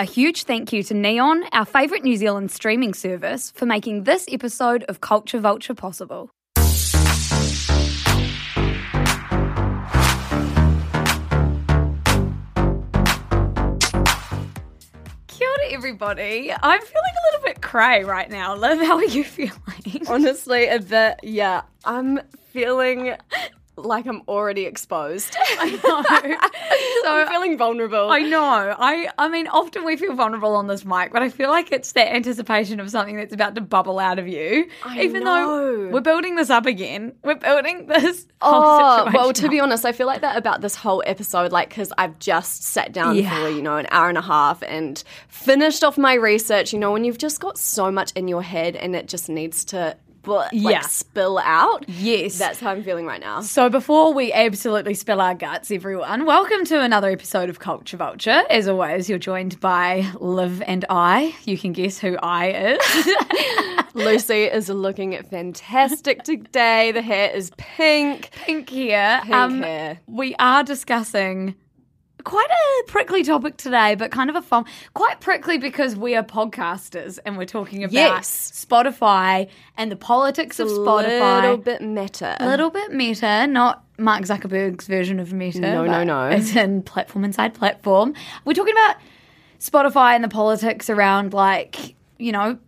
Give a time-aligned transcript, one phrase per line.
[0.00, 4.26] A huge thank you to Neon, our favourite New Zealand streaming service, for making this
[4.30, 6.30] episode of Culture Vulture possible.
[15.70, 16.52] Everybody.
[16.52, 18.56] I'm feeling a little bit cray right now.
[18.56, 19.52] Liv, how are you feeling?
[20.08, 21.62] Honestly, a bit, yeah.
[21.84, 22.20] I'm
[22.52, 23.14] feeling
[23.78, 25.36] like I'm already exposed.
[25.58, 26.36] I know.
[27.04, 28.10] So I'm feeling vulnerable.
[28.10, 28.74] I know.
[28.78, 31.92] I I mean, often we feel vulnerable on this mic, but I feel like it's
[31.92, 34.68] that anticipation of something that's about to bubble out of you.
[34.84, 35.86] I Even know.
[35.86, 38.26] though we're building this up again, we're building this.
[38.42, 41.68] whole Oh, well, to be honest, I feel like that about this whole episode, like,
[41.70, 43.42] because I've just sat down Yeah.
[43.44, 46.92] for, you know, an hour and a half and finished off my research, you know,
[46.92, 49.96] when you've just got so much in your head and it just needs to,
[50.26, 50.80] like, Yeah.
[50.82, 51.84] spill out.
[51.88, 52.38] Yes.
[52.38, 53.40] That's how I'm feeling right now.
[53.40, 58.42] So before we absolutely spill our guts, everyone, welcome to another episode of Culture Vulture.
[58.50, 61.34] As always, you're joined by Liv and I.
[61.44, 63.84] You can guess who I is.
[63.94, 66.92] Lucy is looking fantastic today.
[66.92, 68.30] The hair is pink.
[68.32, 69.20] Pink here.
[69.22, 69.98] Pink um, hair.
[70.06, 71.54] We are discussing
[72.28, 74.66] quite a prickly topic today, but kind of a fun.
[74.92, 78.66] Quite prickly because we are podcasters and we're talking about Yes.
[78.68, 79.48] Spotify
[79.78, 81.38] and the politics of Spotify.
[81.38, 82.36] A little bit meta.
[82.38, 85.60] A little bit meta, not Mark Zuckerberg's version of meta.
[85.60, 86.28] No, no, no.
[86.28, 88.12] It's in platform inside platform.
[88.44, 88.96] We're talking about
[89.58, 92.58] Spotify and the politics around, like, you know,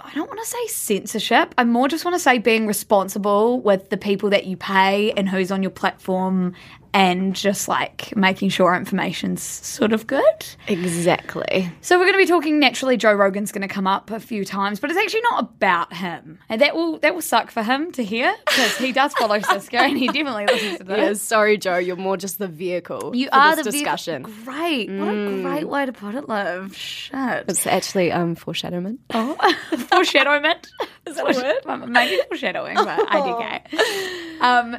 [0.00, 1.54] I don't want to say censorship.
[1.56, 5.28] I more just want to say being responsible with the people that you pay and
[5.28, 6.54] who's on your platform
[6.94, 10.46] and just like making sure information's sort of good.
[10.66, 11.70] Exactly.
[11.80, 12.96] So we're going to be talking naturally.
[12.96, 16.38] Joe Rogan's going to come up a few times, but it's actually not about him,
[16.48, 19.76] and that will that will suck for him to hear because he does follow Cisco
[19.76, 20.98] and he definitely listens to this.
[20.98, 21.76] Yeah, sorry, Joe.
[21.78, 23.14] You're more just the vehicle.
[23.14, 24.24] You are the vehicle- discussion.
[24.24, 24.44] Mm.
[24.44, 26.76] Great, what a great way to put it, Liv.
[26.76, 27.44] Shit.
[27.48, 29.00] It's actually um foreshadowment.
[29.14, 29.34] Oh,
[29.90, 30.68] foreshadowment.
[31.06, 31.88] Is that a word?
[31.88, 34.40] Maybe foreshadowing, but IDK.
[34.40, 34.76] Um,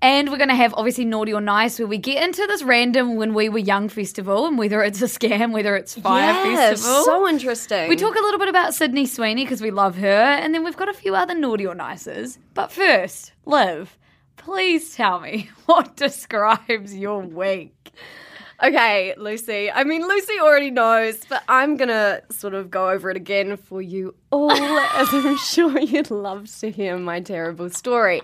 [0.00, 3.16] and we're going to have obviously naughty or nice, where we get into this random
[3.16, 7.04] when we were young festival and whether it's a scam, whether it's Fyre Yes, festival.
[7.04, 7.88] so interesting.
[7.88, 10.76] we talk a little bit about Sydney Sweeney because we love her, and then we've
[10.76, 12.38] got a few other naughty or nices.
[12.54, 13.98] But first, Liv,
[14.36, 17.74] please tell me what describes your week.
[18.60, 19.70] Okay, Lucy.
[19.70, 23.80] I mean, Lucy already knows, but I'm gonna sort of go over it again for
[23.80, 28.20] you all, as I'm sure you'd love to hear my terrible story.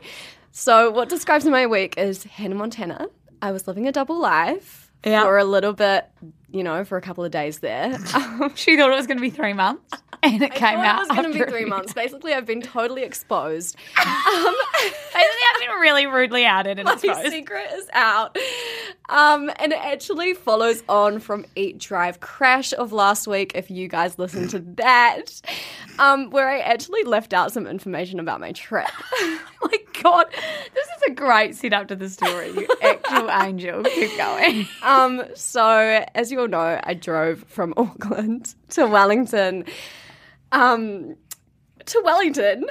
[0.56, 3.08] So, what describes my week is Hannah Montana.
[3.42, 5.24] I was living a double life Yeah.
[5.24, 6.06] for a little bit,
[6.48, 7.98] you know, for a couple of days there.
[8.14, 11.02] Um, She thought it was going to be three months, and it came out.
[11.02, 11.92] it was going to be three months.
[11.92, 13.74] Basically, I've been totally exposed.
[13.96, 17.30] I think I've been really rudely outed and My exposed.
[17.30, 18.38] secret is out.
[19.08, 23.86] Um, and it actually follows on from Eat Drive Crash of last week, if you
[23.88, 25.40] guys listened to that,
[25.98, 28.88] um, where I actually left out some information about my trip.
[29.66, 30.26] Oh my god,
[30.74, 32.50] this is a great setup to the story.
[32.50, 33.82] You actual angel.
[33.84, 34.68] Keep going.
[34.82, 39.64] Um, so, as you all know, I drove from Auckland to Wellington,
[40.52, 41.16] um,
[41.86, 42.66] to Wellington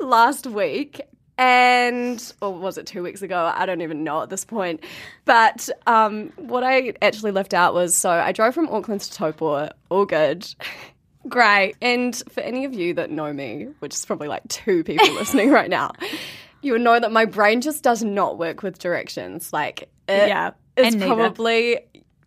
[0.00, 1.02] last week.
[1.38, 3.52] And, or was it two weeks ago?
[3.54, 4.84] I don't even know at this point.
[5.24, 9.70] But um, what I actually left out was so I drove from Auckland to Taupo,
[9.88, 10.46] all good.
[11.28, 11.76] Great.
[11.80, 15.50] And for any of you that know me, which is probably like two people listening
[15.50, 15.92] right now,
[16.62, 19.52] you would know that my brain just does not work with directions.
[19.52, 21.78] Like, it Yeah, it's probably,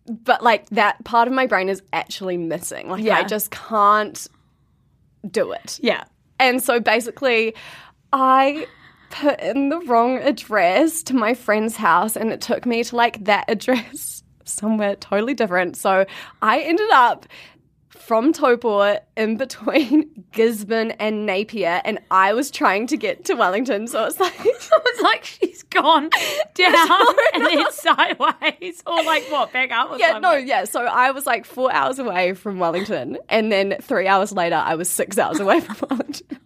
[0.06, 2.88] but like that part of my brain is actually missing.
[2.88, 3.16] Like, Yeah.
[3.18, 4.26] I just can't
[5.30, 5.78] do it.
[5.82, 6.04] Yeah.
[6.38, 7.54] And so basically,
[8.12, 8.66] I
[9.20, 13.24] put in the wrong address to my friend's house, and it took me to like
[13.24, 15.76] that address somewhere totally different.
[15.76, 16.06] So
[16.42, 17.26] I ended up
[17.90, 23.86] from Taupo in between Gisborne and Napier, and I was trying to get to Wellington.
[23.88, 24.34] So it's like.
[24.88, 26.08] It's like she's gone
[26.54, 29.90] down and then sideways, or like what, back up?
[29.90, 30.64] Or Yeah, no, yeah.
[30.64, 34.74] So I was like four hours away from Wellington, and then three hours later, I
[34.74, 36.38] was six hours away from Wellington.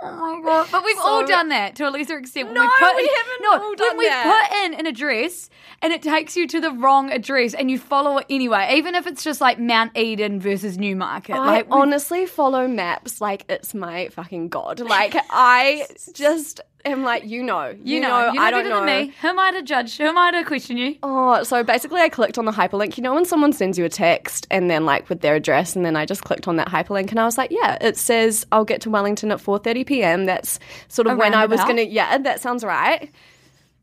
[0.00, 0.68] Oh my god!
[0.70, 2.52] But we've all done that to a lesser extent.
[2.52, 4.48] No, we, put we in, haven't no, all when done we that.
[4.50, 5.50] put in an address
[5.82, 9.06] and it takes you to the wrong address and you follow it anyway, even if
[9.06, 11.36] it's just like Mount Eden versus Newmarket.
[11.36, 14.80] I like honestly follow maps like it's my fucking god.
[14.80, 18.68] Like I just am like, you know, you, you know, know, you're I don't better
[18.80, 18.86] know.
[18.86, 19.12] than me.
[19.20, 19.96] Who am I to judge?
[19.98, 20.96] Who am I to question you?
[21.02, 22.96] Oh, so basically, I clicked on the hyperlink.
[22.96, 25.84] You know, when someone sends you a text and then like with their address, and
[25.84, 28.64] then I just clicked on that hyperlink, and I was like, yeah, it says I'll
[28.64, 30.26] get to Wellington at four thirty p.m.
[30.26, 30.58] That's
[30.88, 31.82] sort of A when I was gonna.
[31.82, 33.02] Yeah, that sounds right.
[33.02, 33.10] And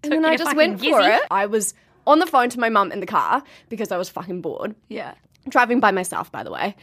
[0.03, 1.21] Took then I just went for it.
[1.31, 1.74] I was
[2.07, 5.15] on the phone to my mum in the car because I was fucking bored Yeah.
[5.50, 6.75] driving by myself, by the way.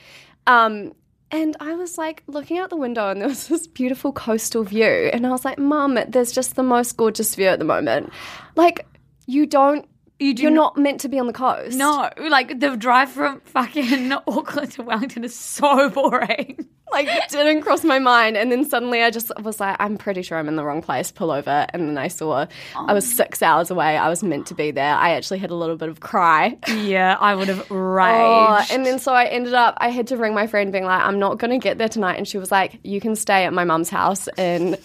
[0.48, 0.92] Um,
[1.32, 5.10] and I was like looking out the window, and there was this beautiful coastal view.
[5.12, 8.12] And I was like, Mum, there's just the most gorgeous view at the moment.
[8.54, 8.86] Like,
[9.26, 9.86] you don't,
[10.22, 11.76] You do you're not- not meant to be on the coast.
[11.76, 16.68] No, like the drive from fucking Auckland to Wellington is so boring.
[16.92, 18.36] Like, it didn't cross my mind.
[18.36, 21.10] And then suddenly I just was like, I'm pretty sure I'm in the wrong place.
[21.10, 21.64] Pull over.
[21.70, 22.44] And then I saw
[22.76, 23.96] I was six hours away.
[23.96, 24.94] I was meant to be there.
[24.94, 26.58] I actually had a little bit of cry.
[26.68, 28.72] Yeah, I would have Oh, raged.
[28.72, 31.18] and then so I ended up, I had to ring my friend being like, I'm
[31.18, 32.18] not going to get there tonight.
[32.18, 34.76] And she was like, You can stay at my mum's house in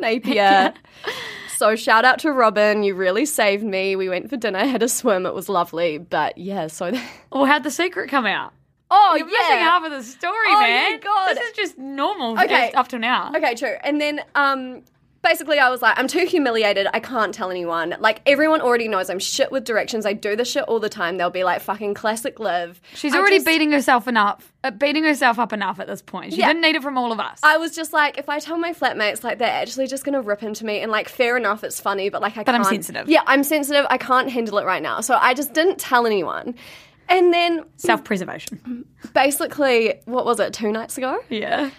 [0.00, 0.72] Napier.
[1.62, 2.82] So shout out to Robin.
[2.82, 3.94] You really saved me.
[3.94, 5.26] We went for dinner, had a swim.
[5.26, 5.96] It was lovely.
[5.96, 6.90] But yeah, so.
[7.30, 8.52] Or how'd the secret come out?
[8.90, 10.92] oh, You're missing half of the story, Oh, man.
[10.94, 11.36] yeah, God.
[11.36, 12.72] This is just normal Okay.
[12.72, 13.30] up to now.
[13.36, 13.76] Okay, true.
[13.84, 14.82] And then um
[15.22, 16.86] basically I was like, I'm too humiliated.
[16.92, 17.94] I can't tell anyone.
[18.00, 20.04] Like everyone already knows I'm shit with directions.
[20.04, 21.16] I do this shit all the time.
[21.16, 22.80] They'll be like fucking classic Liv.
[22.94, 26.32] She's I already just- beating herself enough, uh, beating herself up enough at this point.
[26.32, 26.48] She Yeah.
[26.48, 27.40] didn't need it from all of us.
[27.42, 30.42] I was just like, if I tell my flatmates, like they're actually just gonna rip
[30.42, 32.74] into me, and like, fair enough, it's funny, but like, I But I'm can't.
[32.84, 33.08] sensitive.
[33.08, 33.86] Yeah, I'm sensitive.
[33.90, 36.54] I can't handle it right now, so I just didn't tell anyone.
[37.08, 38.84] And then, Self-preservation.
[39.12, 40.52] basically, what was it?
[40.52, 41.70] Two nights ago, Yeah.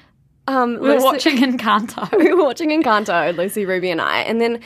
[0.48, 2.18] Um, We were Lucy- watching Encanto.
[2.18, 4.60] we were watching Encanto, Lucy, Ruby, and I, and then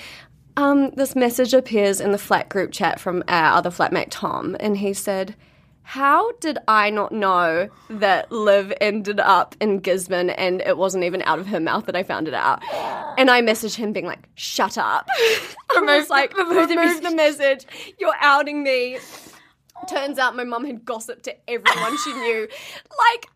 [0.56, 4.78] um, this message appears in the flat group chat from our other flatmate Tom, and
[4.78, 5.36] he said,
[5.84, 11.22] "How did I not know that Liv ended up in Gisborne, and it wasn't even
[11.24, 12.64] out of her mouth that I found it out?"
[13.20, 15.08] And I messaged him, being like, "Shut up!"
[15.76, 17.66] I was like, remove "Remove, the the message.
[18.00, 18.98] You're outing me."
[19.88, 22.48] Turns out my mum had gossiped to everyone she knew,
[23.14, 23.28] like.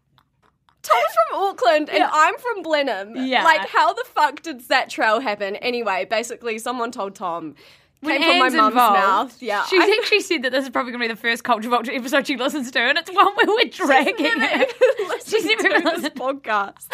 [0.83, 3.15] Tom's from Auckland and I'm from Blenheim.
[3.15, 3.43] Yeah.
[3.43, 5.55] Like, how the fuck did that trail happen?
[5.57, 7.55] Anyway, basically, someone told Tom.
[7.99, 9.41] When Came from my mum's mouth.
[9.43, 9.63] Yeah.
[9.65, 11.91] She's I- actually said that this is probably going to be the first Culture Vulture
[11.91, 15.23] episode she listens to, and it's one where we're dragging it.
[15.27, 16.03] She's never to listened.
[16.05, 16.87] this podcast.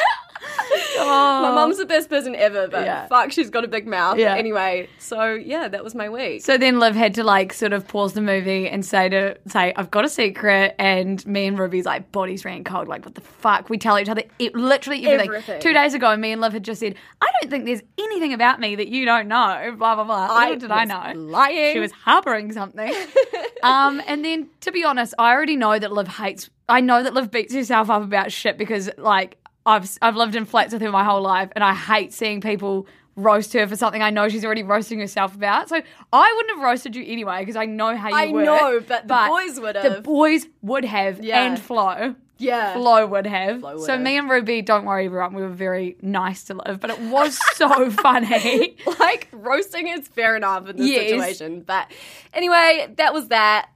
[1.00, 1.42] Oh.
[1.44, 3.07] My mum's the best person ever, but Yeah.
[3.07, 4.18] fuck, she's got a big mouth.
[4.18, 4.36] Yeah.
[4.36, 6.44] Anyway, so yeah, that was my week.
[6.44, 9.74] So then Liv had to like sort of pause the movie and say to say,
[9.75, 13.22] I've got a secret and me and Ruby's like bodies ran cold, like what the
[13.22, 13.69] fuck?
[13.69, 15.28] We tell each other it, literally everything.
[15.30, 15.62] Everything.
[15.62, 18.60] Two days ago me and Liv had just said, I don't think there's anything about
[18.60, 20.28] me that you don't know, blah blah blah.
[20.31, 21.19] I Little did I know.
[21.19, 21.74] lying.
[21.74, 22.94] She was harboring something.
[23.63, 27.13] um and then to be honest, I already know that Liv hates I know that
[27.13, 29.38] Liv beats herself up about shit because like
[29.68, 32.88] I've I've lived in flats with her my whole life, and I hate seeing people
[33.16, 35.69] roast her for something I know she's already roasting herself about.
[35.69, 35.81] So
[36.14, 38.46] I wouldn't have roasted you anyway because I know how you I work.
[38.46, 39.94] know, but the boys would have.
[39.96, 41.44] The boys would have, Yeah.
[41.44, 42.16] and Flo.
[42.40, 42.74] Yeah.
[42.75, 43.62] Flo would have.
[43.62, 44.02] Flo would so have.
[44.02, 45.34] me and Ruby, don't worry, everyone.
[45.34, 48.78] We were very nice to Liv, but it was so funny.
[49.00, 51.10] like roasting is fair enough in this Yes.
[51.10, 51.62] situation.
[51.62, 51.92] But
[52.34, 53.69] anyway, that was that.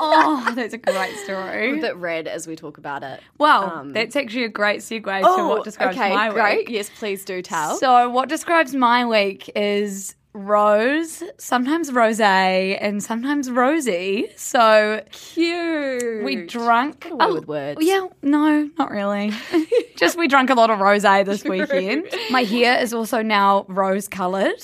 [0.00, 1.80] Oh, that's a great a story.
[1.80, 3.20] bit red as we talk about it.
[3.38, 6.58] Well, Um, that's actually a great segue to Oh, what describes okay, my great.
[6.58, 6.70] week.
[6.70, 7.76] Yes, please do tell.
[7.76, 14.28] So, what describes my week is Rose, sometimes Rose, and sometimes Rosie.
[14.36, 16.24] So, cute.
[16.24, 17.06] we drunk.
[17.10, 17.78] with words.
[17.84, 19.32] Yeah, no, not really.
[19.96, 22.06] Just we drank a lot of rose this weekend.
[22.30, 24.62] My hair is also now rose coloured.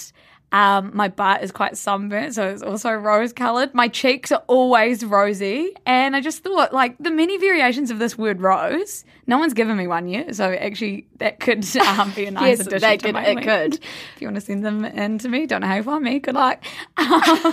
[0.51, 3.75] Um, my butt is quite sunburnt, so it's also rose coloured.
[3.75, 8.17] My cheeks are always rosy, and I just thought, like, the many variations of this
[8.17, 9.05] word rose.
[9.27, 12.67] No one's given me one yet, so actually that could um, be a nice Yes,
[12.67, 13.75] addition that to could- my it could.
[13.75, 16.19] If you want to send them in to me, don't know how you find me.
[16.19, 16.65] Good luck.
[16.97, 17.21] Um,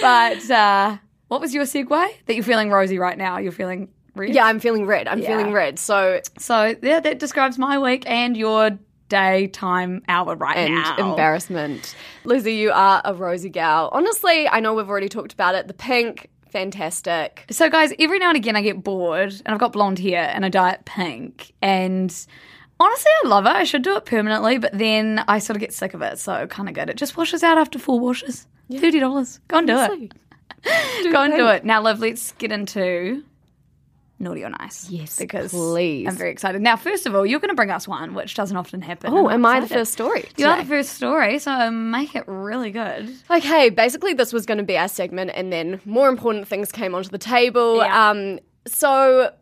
[0.00, 0.96] but uh,
[1.28, 1.88] what was your segue?
[2.26, 3.38] That you're feeling rosy right now.
[3.38, 4.32] You're feeling red.
[4.34, 5.08] Yeah, I'm feeling red.
[5.08, 5.26] I'm Yeah.
[5.36, 5.78] feeling red.
[5.78, 8.78] So So yeah, that describes my week and your
[9.12, 11.10] day, time, hour right and now.
[11.10, 11.94] embarrassment.
[12.24, 13.90] Lizzie, you are a rosy gal.
[13.92, 15.68] Honestly, I know we've already talked about it.
[15.68, 17.44] The pink, fantastic.
[17.50, 20.44] So guys, every now and again I get bored and I've got blonde hair and
[20.44, 22.10] I dye it pink and.
[22.80, 23.50] Honestly, I love it.
[23.52, 26.18] I should do it permanently, but then I sort of get sick of it.
[26.18, 26.90] So kind of good.
[26.90, 28.48] It just washes out after four washes.
[28.72, 29.38] Thirty dollars.
[29.46, 30.12] Go and do it.
[31.12, 31.64] Go and do it.
[31.64, 33.22] Now, Liv, let's get into
[34.22, 34.88] naughty or nice.
[34.88, 36.06] Yes, because please.
[36.08, 36.62] I'm very excited.
[36.62, 39.12] Now, first of all, you're going to bring us one, which doesn't often happen.
[39.12, 40.28] Oh, am I'm I the first story?
[40.36, 43.14] You are the first story, so make it really good.
[43.30, 46.94] Okay, basically, this was going to be our segment, and then more important things came
[46.94, 47.78] onto the table.
[47.78, 48.10] Yeah.
[48.10, 49.32] Um, so,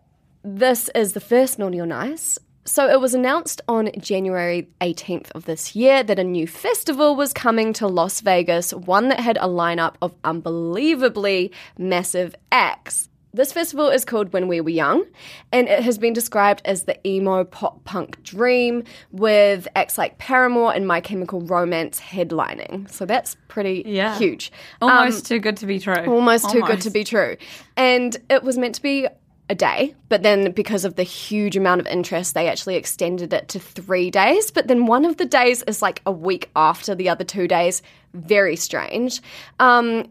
[0.43, 2.39] this is the first Naughty or Nice.
[2.65, 7.33] So, it was announced on January 18th of this year that a new festival was
[7.33, 13.10] coming to Las Vegas, one that had a lineup of unbelievably massive acts.
[13.33, 15.05] This festival is called When We Were Young,
[15.53, 18.83] and it has been described as the emo pop punk dream
[19.13, 22.91] with acts like Paramore and My Chemical Romance headlining.
[22.91, 24.19] So that's pretty Yeah.
[24.19, 24.51] huge.
[24.83, 25.95] Almost too good to be true.
[26.07, 27.37] Almost too good to be true.
[27.77, 29.07] And it was meant to be
[29.49, 33.49] a day, but then because of the huge amount of interest, they actually extended it
[33.49, 34.51] to three days.
[34.51, 37.83] But then one of the days is like a week after the other two days.
[38.13, 39.21] Very strange.
[39.61, 40.09] Um,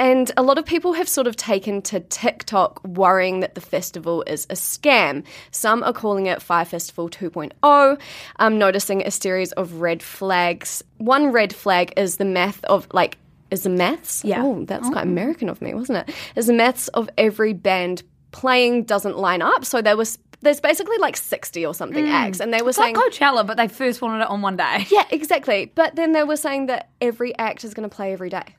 [0.00, 4.24] and a lot of people have sort of taken to TikTok worrying that the festival
[4.26, 5.22] is a scam.
[5.50, 8.00] Some are calling it Fyre Festival 2.0,
[8.38, 10.82] um, noticing a series of red flags.
[10.96, 13.18] One red flag is the math of like,
[13.50, 14.24] is the maths?
[14.24, 14.42] Yeah.
[14.42, 16.14] Oh, that's quite American of me, wasn't it?
[16.34, 18.02] Is the maths of every band
[18.32, 19.66] playing doesn't line up.
[19.66, 22.96] So there was there's basically like 60 or something acts, and they were It's like
[22.96, 23.10] saying.
[23.10, 24.86] Coachella, but they first wanted it on one day.
[24.90, 25.70] yeah, exactly.
[25.74, 28.56] But then they were saying that every act is going to play every day.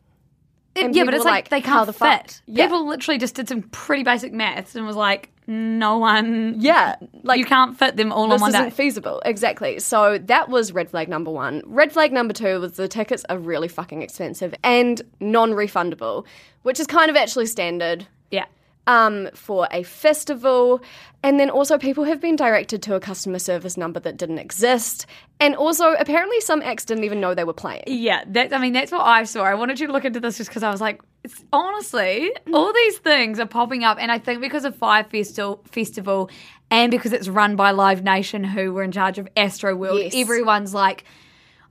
[0.76, 2.42] And yeah, but it's like, like, they can't the fit.
[2.46, 2.66] Yeah.
[2.66, 6.56] People literally just did some pretty basic maths and was like, no one.
[6.60, 8.70] Yeah, like you can't fit them all on this one isn't day.
[8.70, 9.22] feasible.
[9.26, 9.80] Exactly.
[9.80, 11.62] So that was red flag number one.
[11.66, 16.26] Red flag number two was the tickets are really fucking expensive and non-refundable,
[16.62, 18.46] which is kind of actually standard yeah.
[18.88, 20.82] Um, for a festival.
[21.24, 25.06] And then also, people have been directed to a customer service number that didn't exist.
[25.40, 27.84] And also, apparently, some acts didn't even know they were playing.
[27.86, 29.44] Yeah, that, I mean, that's what I saw.
[29.44, 32.74] I wanted you to look into this just because I was like, it's, honestly, all
[32.74, 33.98] these things are popping up.
[34.02, 36.32] And I think because of Fyre Festival, Festival
[36.72, 40.14] and because it's run by Live Nation, who were in charge of Astroworld, Yes.
[40.16, 41.04] everyone's like,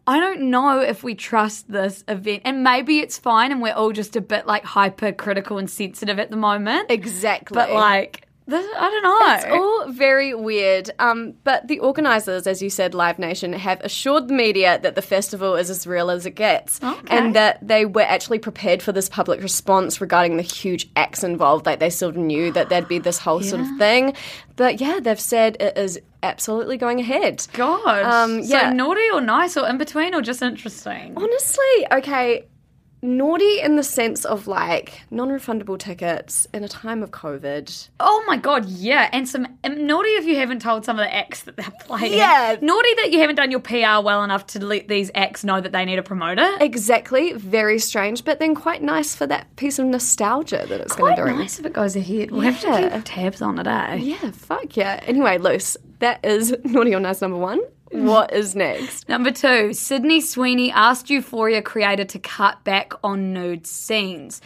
[0.07, 2.43] I don't know if we trust this event.
[2.45, 6.31] And maybe it's fine and we're all just a bit like hypercritical and sensitive at
[6.31, 6.91] the moment.
[6.91, 7.55] Exactly.
[7.55, 9.35] But like, this, I don't know.
[9.35, 10.91] It's all very weird.
[10.99, 15.03] Um, but the organisers, as you said, Live Nation, have assured the media that the
[15.03, 16.83] festival is as real as it gets.
[16.83, 17.17] Okay.
[17.17, 21.67] And that they were actually prepared for this public response regarding the huge acts involved.
[21.67, 24.15] Like they sort of knew that there'd be this whole sort of thing.
[24.57, 27.47] But yeah, they've said it is absolutely going ahead.
[27.53, 28.03] God.
[28.05, 28.73] Um, So yeah.
[28.73, 31.15] naughty or nice or in between or just interesting?
[31.17, 32.47] Honestly, okay,
[33.03, 37.89] naughty in the sense of like non refundable tickets in a time of COVID.
[37.99, 41.45] Oh my god, yeah, and some naughty if you haven't told some of the acts
[41.45, 42.13] that they're playing.
[42.13, 42.57] Yeah.
[42.61, 45.73] naughty that you haven't done your PR well enough to let these acts know that
[45.73, 46.47] they need a promoter.
[46.61, 51.17] Exactly, very strange, but then quite nice for that piece of nostalgia that it's going
[51.17, 51.39] to bring.
[51.39, 52.31] nice if it goes ahead.
[52.31, 53.95] We'll have to keep tabs on it, eh?
[53.95, 55.01] Yeah, fuck yeah.
[55.05, 57.61] Anyway, Luce, that is naughty or nice number one.
[57.93, 59.09] What is next?
[59.09, 64.41] Number two, Sydney Sweeney asked Euphoria creator to cut back on nude scenes.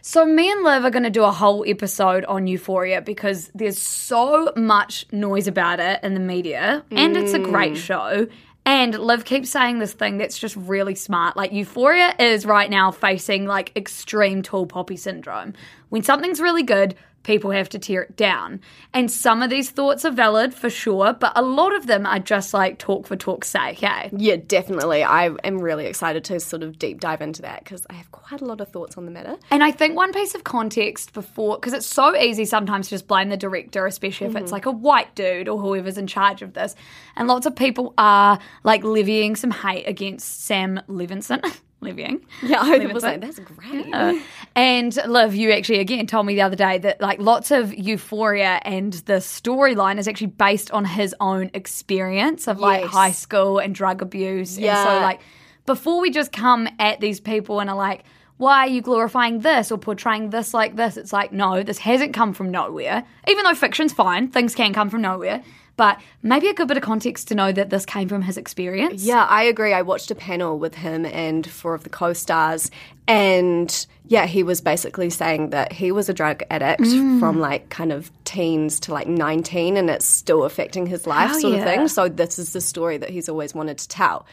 [0.00, 3.76] So me and Liv are going to do a whole episode on Euphoria because there's
[3.76, 7.76] so much noise about it in the media, and it's a great mm.
[7.76, 8.26] show.
[8.64, 11.36] And Liv keeps saying this thing that's just really smart.
[11.36, 15.54] Like Euphoria is right now facing like extreme tall poppy syndrome.
[15.88, 16.94] When something's really good,
[17.26, 18.60] people have to tear it down.
[18.94, 22.20] And some of these thoughts are valid for sure, but a lot of them are
[22.20, 24.10] just like talk for talk's sake, hey?
[24.16, 25.02] Yeah, definitely.
[25.02, 28.40] I am really excited to sort of deep dive into that because I have quite
[28.40, 29.36] a lot of thoughts on the matter.
[29.50, 33.08] And I think one piece of context before, because it's so easy sometimes to just
[33.08, 34.52] blame the director, especially if it's mm-hmm.
[34.52, 36.76] like a white dude or whoever's in charge of this.
[37.16, 41.42] And lots of people are like levying some hate against Sam Levinson.
[41.80, 42.24] levying.
[42.42, 43.92] Yeah, I was like, that's great.
[43.92, 44.14] Uh,
[44.54, 48.60] and Liv, you actually again told me the other day that like lots of euphoria
[48.64, 52.90] and the storyline is actually based on his own experience of like Yes.
[52.92, 54.56] high school and drug abuse.
[54.56, 55.20] And so like
[55.66, 58.04] before we just come at these people and are like,
[58.38, 60.96] why are you glorifying this or portraying this like this?
[60.96, 63.04] It's like, no, this hasn't come from nowhere.
[63.28, 65.42] Even though fiction's fine, things can come from nowhere.
[65.76, 69.04] But maybe a good bit of context to know that this came from his experience.
[69.04, 69.72] Yeah, I agree.
[69.74, 72.70] I watched a panel with him and four of the co stars.
[73.06, 77.20] And yeah, he was basically saying that he was a drug addict Mm.
[77.20, 81.40] from like kind of teens to like 19 and it's still affecting his life, Hell
[81.40, 81.88] sort of thing.
[81.88, 84.26] So, this is the story that he's always wanted to tell.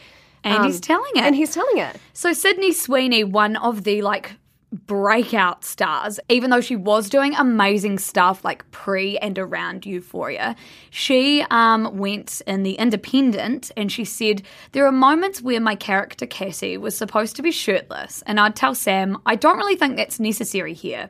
[0.46, 1.24] And he's telling it.
[1.24, 1.96] And he's telling it.
[2.12, 4.34] So Sydney Sweeney, one of the like
[4.74, 10.56] breakout stars, even though she was doing amazing stuff like pre and around Euphoria,
[10.90, 16.26] she um, went in the Independent and she said there are moments where my character
[16.26, 20.20] Cassie was supposed to be shirtless, and I'd tell Sam I don't really think that's
[20.20, 21.10] necessary here.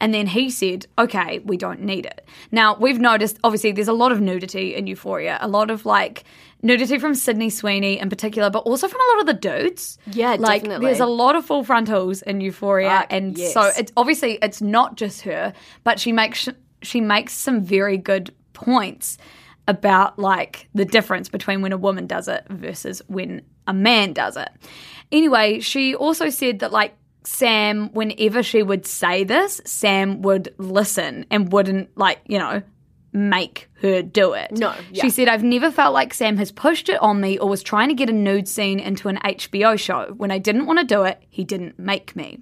[0.00, 2.26] And then he said, okay, we don't need it.
[2.50, 6.24] Now, we've noticed, obviously, there's a lot of nudity in Euphoria, a lot of like
[6.62, 9.98] nudity from Sydney Sweeney in particular, but also from a lot of the dudes.
[10.10, 10.86] Yeah, like, definitely.
[10.86, 12.88] There's a lot of full frontals in Euphoria.
[12.88, 13.52] Fuck, and yes.
[13.52, 15.52] so it's obviously it's not just her,
[15.84, 16.48] but she makes
[16.82, 19.18] she makes some very good points
[19.66, 24.36] about like the difference between when a woman does it versus when a man does
[24.36, 24.50] it.
[25.12, 26.94] Anyway, she also said that like
[27.26, 32.62] Sam, whenever she would say this, Sam would listen and wouldn't like, you know,
[33.12, 34.52] make her do it.
[34.52, 35.02] No, yeah.
[35.02, 37.88] She said, I've never felt like Sam has pushed it on me or was trying
[37.88, 40.12] to get a nude scene into an HBO show.
[40.16, 42.40] When I didn't want to do it, he didn't make me.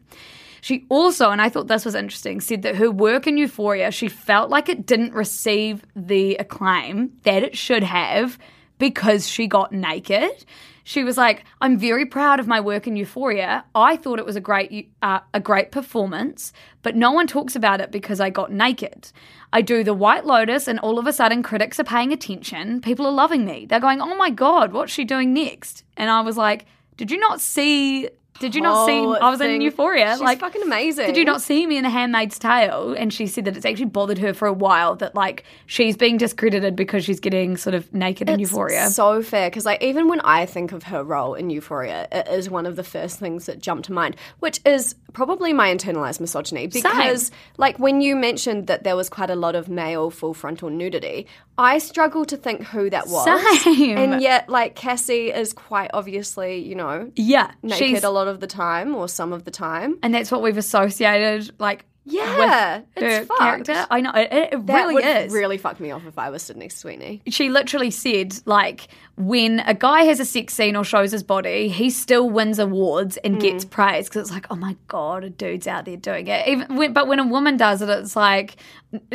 [0.63, 4.09] She also, and I thought this was interesting, said that her work in Euphoria, she
[4.09, 8.39] felt like it didn't receive the acclaim that it should have
[8.79, 10.45] because she got naked.
[10.85, 13.65] She was like, "I'm very proud of my work in Euphoria.
[13.75, 17.81] I thought it was a great, uh, a great performance, but no one talks about
[17.81, 19.13] it because I got naked.
[19.53, 22.81] I do the White Lotus, and all of a sudden, critics are paying attention.
[22.81, 23.67] People are loving me.
[23.67, 27.19] They're going, "Oh my god, what's she doing next?" And I was like, "Did you
[27.19, 28.09] not see?"
[28.39, 28.99] Did you not see?
[28.99, 29.61] I was in.
[29.61, 30.13] Euphoria.
[30.13, 31.07] She's like fucking amazing.
[31.07, 32.95] Did you not see me in The Handmaid's Tale?
[32.99, 36.17] And she said that it's actually bothered her for a while that like she's being
[36.17, 38.91] discredited because she's getting sort of naked in Euphoria.
[38.91, 42.51] So fair because like even when I think of her role in Euphoria, it is
[42.51, 46.67] one of the first things that jump to mind, which is probably my internalized misogyny.
[46.67, 50.71] Because like when you mentioned that there was quite a lot of male full frontal
[50.71, 51.27] nudity,
[51.59, 53.25] I struggle to think who that was.
[53.63, 53.99] Same.
[53.99, 58.41] And yet like Cassie is quite obviously, you know, yeah, naked she's a lot of
[58.41, 59.99] the time or some of the time.
[60.03, 63.41] and that's what we've associated like Yeah, it's fucked.
[63.41, 63.87] character.
[63.91, 65.33] I know it, it really would is.
[65.33, 67.23] really fuck me off if I was Sydney Sweeney.
[67.29, 71.69] she literally said like when a guy has a sex scene or shows his body
[71.69, 73.41] he still wins awards and Mm.
[73.41, 76.77] gets praise because it's like oh my god a dude's out there doing it even
[76.77, 78.57] when, but when a woman does it it's like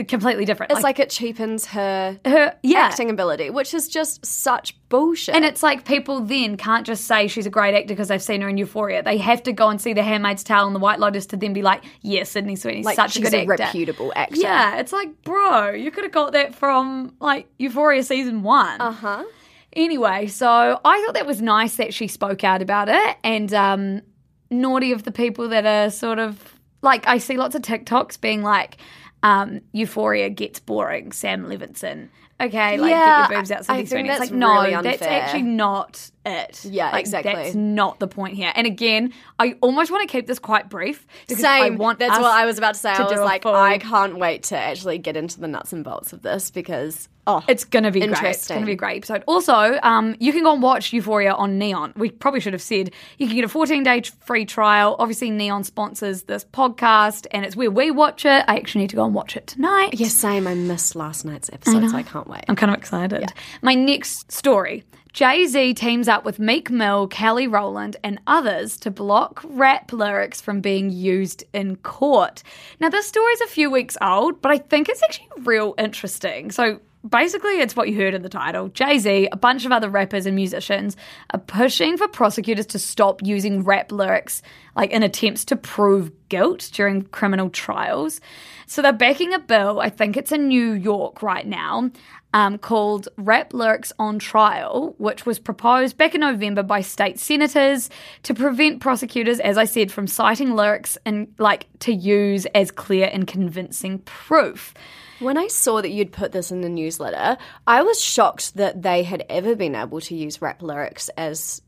[0.08, 4.76] completely different It's like, it cheapens her her yeah acting ability, which is just such
[4.90, 5.36] bullshit.
[5.36, 8.42] and it's like people then can't just say she's a great actor because they've seen
[8.42, 9.04] her in Euphoria.
[9.04, 11.54] They have to go and see The Handmaid's Tale and The White Lotus to then
[11.54, 13.64] be like, yeah, Sydney Sweeney's like such she's a good actor.
[13.66, 14.38] reputable actor.
[14.40, 18.80] Yeah, it's like, bro, you could have got that from like Euphoria season one.
[18.82, 19.24] Uh huh.
[19.78, 20.48] Anyway, so
[20.84, 24.02] I thought that was nice that she spoke out about it and um,
[24.50, 28.42] naughty of the people that are sort of like, I see lots of TikToks being
[28.42, 28.78] like,
[29.24, 32.10] um, Euphoria gets boring, Sam Levinson.
[32.40, 34.10] Okay, like Yeah, get your boobs out, I think Sweeney.
[34.10, 36.66] It's that's like, no, really that's actually not it.
[36.66, 37.34] Yeah, Like, exactly.
[37.34, 38.52] That's not the point here.
[38.54, 41.06] And again, I almost want to keep this quite brief.
[41.28, 41.64] because Same.
[41.64, 42.94] I want That's what I was about to say.
[42.96, 45.84] to I was like, full- I can't wait to actually get into the nuts and
[45.84, 48.24] bolts of this because oh, It's gonna be great.
[48.24, 49.24] It's gonna be a great episode.
[49.28, 51.94] Also, um, you can go and watch Euphoria on Neon.
[51.96, 54.96] We probably should have said you can get a 14 day free trial.
[54.98, 58.44] Obviously, Neon sponsors this podcast, and it's where we watch it.
[58.48, 59.92] I actually need to go and watch it tonight.
[59.94, 60.48] yeah, same.
[60.48, 62.46] I missed last night's episode, so I can't wait.
[62.48, 63.32] I'm kind of excited.
[63.62, 64.84] My next story.
[65.14, 70.40] Jay Z teams up with Meek Mill, Kelly Rowland, and others to block rap lyrics
[70.40, 72.44] from being used in court.
[72.80, 76.52] Now, this story is a few weeks old, but I think it's actually real interesting.
[76.52, 78.70] So, basically, it's what you heard in the title.
[78.70, 80.96] Jay Z, a bunch of other rappers and musicians
[81.32, 84.42] are pushing for prosecutors to stop using rap lyrics
[84.76, 88.22] like in attempts to prove guilt during criminal trials.
[88.68, 91.90] So they're backing a bill, I think it's in New York right now,
[92.34, 97.90] um, called Rap Lyrics on Trial, which was proposed back in November by state senators
[98.24, 103.10] to prevent prosecutors, as I said, from citing lyrics and like to use as clear
[103.12, 104.74] and convincing proof.
[105.20, 109.04] When I saw that you'd put this in the newsletter, I was shocked that they
[109.04, 111.62] had ever been able to use rap lyrics as,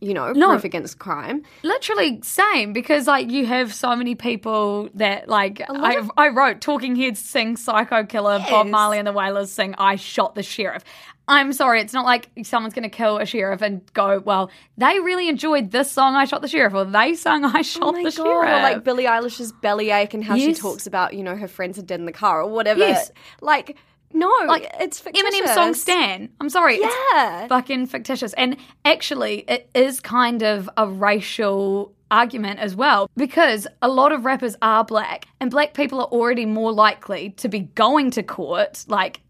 [0.00, 0.48] you know, No.
[0.50, 1.42] proof against crime.
[1.62, 6.60] Literally same because like you have so many people that like I, of- I wrote
[6.60, 10.84] Talking Heads sing Psycho Killer, Bob Marley and the Wailers sing I shot the sheriff.
[11.28, 14.98] I'm sorry, it's not like someone's going to kill a sheriff and go, well, they
[14.98, 17.92] really enjoyed this song I shot the sheriff or they sung I oh shot Oh
[17.92, 18.12] my the god!
[18.14, 18.48] sheriff.
[18.48, 21.82] Or like Billie Eilish's bellyache and how she talks about you know her friends are
[21.82, 22.80] dead in the car or whatever.
[22.80, 23.12] Yes.
[23.40, 23.76] Like
[24.12, 25.40] no, like it's fictitious.
[25.40, 26.30] Eminem song Stan.
[26.40, 27.42] I'm sorry, Yeah.
[27.42, 28.32] it's fucking fictitious.
[28.32, 34.24] And actually, it is kind of a racial argument as well because a lot of
[34.24, 38.84] rappers are black and black people are already more likely to be going to court
[38.88, 39.20] like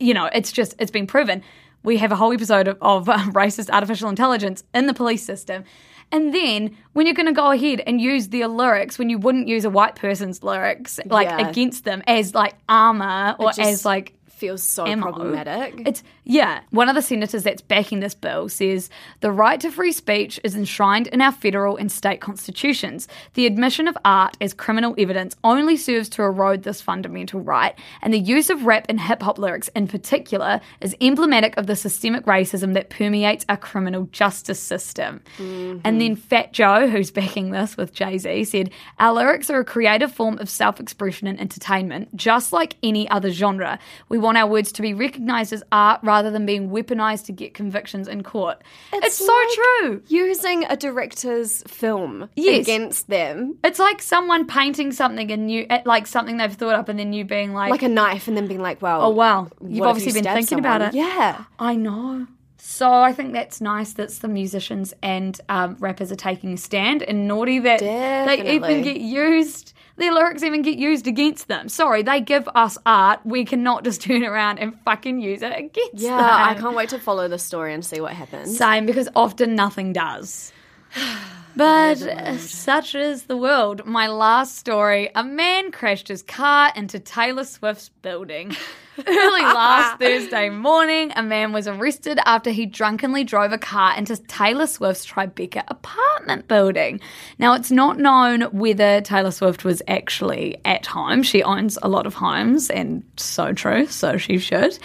[0.00, 1.42] you know it's just it's been proven
[1.84, 5.64] we have a whole episode of, of uh, racist artificial intelligence in the police system
[6.10, 9.46] and then when you're going to go ahead and use their lyrics when you wouldn't
[9.46, 11.48] use a white person's lyrics like Yeah.
[11.48, 15.02] against them as like armor or just as like feels so ammo.
[15.02, 15.82] problematic.
[15.86, 16.60] It's yeah.
[16.70, 20.54] One of the senators that's backing this bill says the right to free speech is
[20.54, 23.08] enshrined in our federal and state constitutions.
[23.34, 28.14] The admission of art as criminal evidence only serves to erode this fundamental right, and
[28.14, 32.24] the use of rap and hip hop lyrics in particular is emblematic of the systemic
[32.24, 35.20] racism that permeates our criminal justice system.
[35.38, 35.80] Mm-hmm.
[35.84, 39.64] And then Fat Joe, who's backing this with Jay Z, said, Our lyrics are a
[39.64, 43.78] creative form of self expression and entertainment, just like any other genre.
[44.08, 47.54] We want our words to be recognized as art rather than being weaponized to get
[47.54, 48.62] convictions in court.
[48.92, 50.02] It's, so like true.
[50.08, 52.62] Using a director's film Yes.
[52.62, 56.98] against them, It's like someone painting something and you, like something they've thought up, and
[56.98, 59.70] then you being like, like a knife, and then being like, "Well, oh wow, you've
[59.70, 60.94] if you obviously been thinking about it.
[60.94, 62.26] Yeah, I know.
[62.60, 67.02] So I think that's nice that the musicians and um, rappers are taking a stand,
[67.02, 69.72] and naughty that they even get used.
[69.98, 71.68] Their lyrics even get used against them.
[71.68, 73.20] Sorry, they give us art.
[73.24, 76.16] We cannot just turn around and fucking use it against yeah.
[76.16, 76.26] them.
[76.26, 78.56] I can't wait to follow the story and see what happens.
[78.56, 80.52] Same, because often nothing does.
[81.58, 83.84] But such is the world.
[83.84, 88.54] My last story a man crashed his car into Taylor Swift's building.
[89.06, 94.16] Early last Thursday morning, a man was arrested after he drunkenly drove a car into
[94.16, 97.00] Taylor Swift's Tribeca apartment building.
[97.40, 101.24] Now, it's not known whether Taylor Swift was actually at home.
[101.24, 104.78] She owns a lot of homes, and so true, so she should.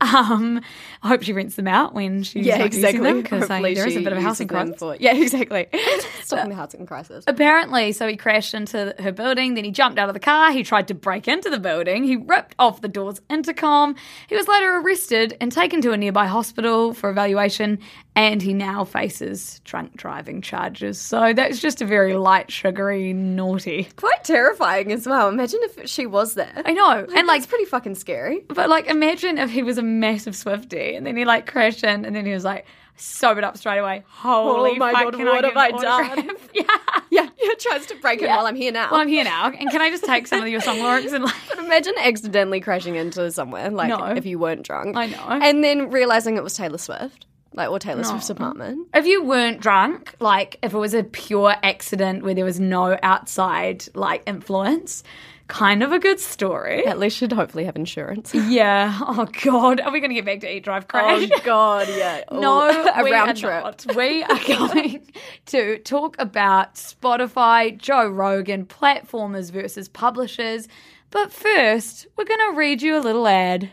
[0.00, 0.62] Um,
[1.02, 2.98] I hope she rents them out when she's yeah, not exactly.
[2.98, 4.76] using them because Hopefully there is a bit of a housing crisis.
[4.78, 5.68] for- Yeah, exactly.
[6.22, 7.24] Stopping the housing crisis.
[7.26, 10.62] Apparently, so he crashed into her building, then he jumped out of the car, he
[10.62, 13.94] tried to break into the building, he ripped off the door's intercom.
[14.28, 17.78] He was later arrested and taken to a nearby hospital for evaluation,
[18.20, 21.00] and he now faces drunk driving charges.
[21.00, 23.88] So that's just a very light, sugary, naughty.
[23.96, 25.28] Quite terrifying as well.
[25.28, 26.62] Imagine if she was there.
[26.64, 27.06] I know.
[27.14, 28.40] and like it's pretty fucking scary.
[28.48, 32.04] But like, imagine if he was a massive Swifty and then he like crashed in
[32.04, 34.04] and then he was like sobered up straight away.
[34.08, 36.30] Holy Oh my fuck, God, what I have I done?
[36.54, 36.64] yeah.
[37.10, 38.90] Yeah, yeah, tries to break it while I'm here now.
[38.90, 41.24] Well, I'm here now, and can I just take some of your song lyrics and
[41.24, 41.34] like?
[41.48, 44.04] But imagine accidentally crashing into somewhere, like No.
[44.14, 44.96] if you weren't drunk.
[44.96, 45.24] I know.
[45.28, 48.88] And then realizing it was Taylor Swift, like, or Taylor Swift's apartment.
[48.94, 52.96] If you weren't drunk, like if it was a pure accident where there was no
[53.02, 55.02] outside like influence,
[55.50, 56.86] kind of a good story.
[56.86, 58.32] At least you'd hopefully have insurance.
[58.50, 58.96] Yeah.
[59.00, 61.28] Oh God, are we going to get back to Eat Drive Crash?
[61.30, 62.22] Oh, God, yeah.
[62.32, 63.64] No, a we round trip.
[63.64, 63.84] not.
[63.94, 65.06] We are going
[65.46, 70.68] to talk about Spotify, Joe Rogan, platformers versus publishers.
[71.10, 73.70] But first, we're going to read you a little ad.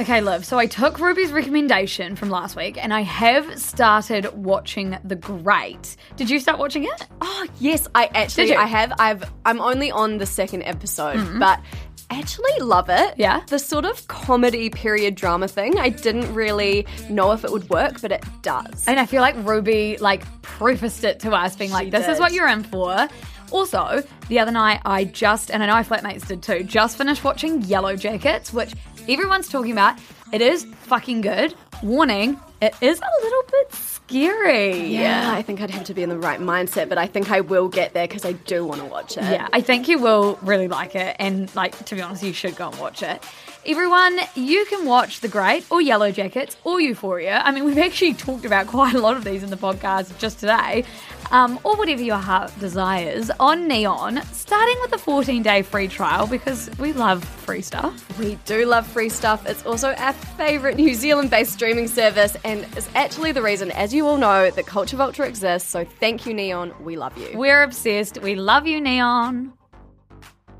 [0.00, 0.46] Okay, Liv.
[0.46, 5.96] So I took Ruby's recommendation from last week and I have started watching The Great.
[6.16, 7.06] Did you start watching it?
[7.20, 8.58] Oh yes, I actually Did you?
[8.58, 8.94] I have.
[8.98, 11.38] I've I'm only on the second episode, mm-hmm.
[11.38, 11.60] but
[12.08, 13.14] actually love it.
[13.18, 13.42] Yeah?
[13.48, 18.00] The sort of comedy period drama thing, I didn't really know if it would work,
[18.00, 18.88] but it does.
[18.88, 22.32] And I feel like Ruby like prefaced it to us, being like, "This is what
[22.32, 23.06] you're in for."
[23.50, 27.24] Also, the other night I just, and I know my flatmates did too, just finished
[27.24, 28.72] watching Yellowjackets, which
[29.08, 29.98] everyone's talking about.
[30.32, 31.54] It is fucking good.
[31.82, 34.86] Warning, it is a little bit scary.
[34.86, 37.40] yeah, I think I'd have to be in the right mindset, but I think I
[37.40, 39.22] will get there because I do want to watch it.
[39.22, 41.16] Yeah, I think you will really like it.
[41.18, 43.24] And, like, to be honest, you should go and watch it.
[43.66, 47.42] Everyone, you can watch The Great or Yellowjackets or Euphoria.
[47.44, 50.40] I mean, we've actually talked about quite a lot of these in the podcast just
[50.40, 50.84] today.
[51.30, 56.26] Um, or whatever your heart desires on Neon, starting with a 14 day free trial
[56.26, 58.18] because we love free stuff.
[58.18, 59.46] We do love free stuff.
[59.46, 63.94] It's also our favourite New Zealand based streaming service, and it's actually the reason, as
[63.94, 65.68] you all know, that Culture Vulture exists.
[65.68, 66.74] So thank you, Neon.
[66.80, 67.38] We love you.
[67.38, 68.20] We're obsessed.
[68.22, 69.52] We love you, Neon.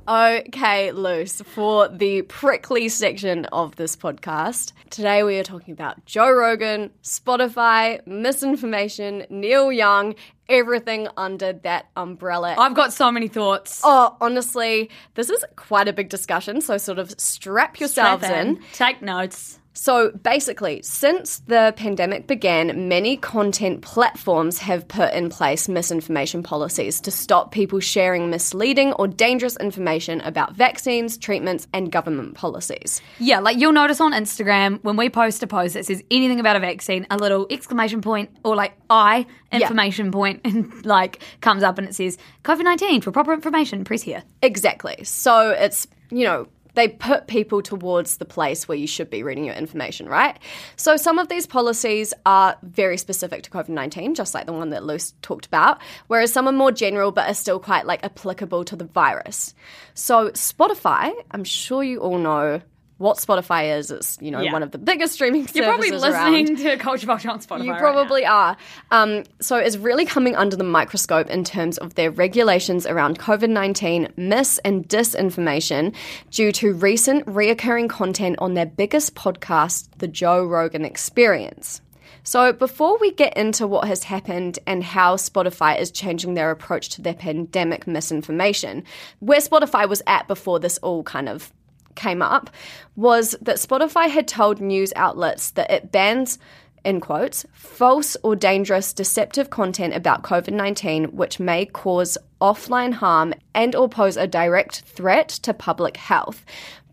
[0.08, 6.30] Okay, Luce, for the prickly section of this podcast, today we are talking about Joe
[6.30, 10.14] Rogan, Spotify, misinformation, Neil Young,
[10.48, 12.56] everything under that umbrella.
[12.58, 13.82] I've got so many thoughts.
[13.84, 18.60] Oh, honestly, this is quite a big discussion, so sort of strap yourselves Strap in.
[18.72, 19.59] Take notes.
[19.80, 27.00] So basically, since the pandemic began, many content platforms have put in place misinformation policies
[27.00, 33.00] to stop people sharing misleading or dangerous information about vaccines, treatments, and government policies.
[33.18, 36.56] Yeah, like you'll notice on Instagram when we post a post that says anything about
[36.56, 41.78] a vaccine, a little exclamation point or like I information point and like comes up
[41.78, 43.84] and it says COVID nineteen for proper information.
[43.84, 44.24] Press here.
[44.42, 45.04] Exactly.
[45.04, 49.44] So it's, you know, they put people towards the place where you should be reading
[49.44, 50.38] your information, right?
[50.76, 54.70] So some of these policies are very specific to COVID 19, just like the one
[54.70, 58.64] that Luce talked about, whereas some are more general but are still quite like applicable
[58.64, 59.54] to the virus.
[59.94, 62.60] So Spotify, I'm sure you all know
[63.00, 63.90] what Spotify is.
[63.90, 64.52] It's you know Yeah.
[64.52, 65.56] one of the biggest streaming services.
[65.56, 66.32] You're probably services around.
[66.32, 67.64] listening to Culture Vulture on Spotify.
[67.64, 68.56] You right probably are.
[68.90, 73.48] Um, so it's really coming under the microscope in terms of their regulations around COVID
[73.48, 75.94] 19 mis and disinformation
[76.30, 81.80] due to recent reoccurring content on their biggest podcast, The Joe Rogan Experience.
[82.22, 86.90] So, before we get into what has happened and how Spotify is changing their approach
[86.90, 88.84] to their pandemic misinformation,
[89.20, 91.50] where Spotify was at before this all kind of
[91.94, 92.50] came up
[92.96, 96.38] was that Spotify had told news outlets that it bans,
[96.84, 103.34] in quotes, false or dangerous deceptive content about COVID 19 which may cause offline harm
[103.54, 106.44] and or pose a direct threat to public health.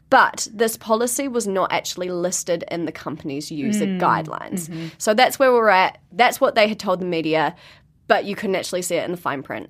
[0.10, 3.98] But this policy was not actually listed in the company's user hmm.
[3.98, 4.70] guidelines.
[4.70, 4.88] Mm-hmm.
[4.98, 6.00] So that's where we're at.
[6.14, 7.56] That's what they had told the media,
[8.08, 9.70] but you couldn't actually see it in the fine print.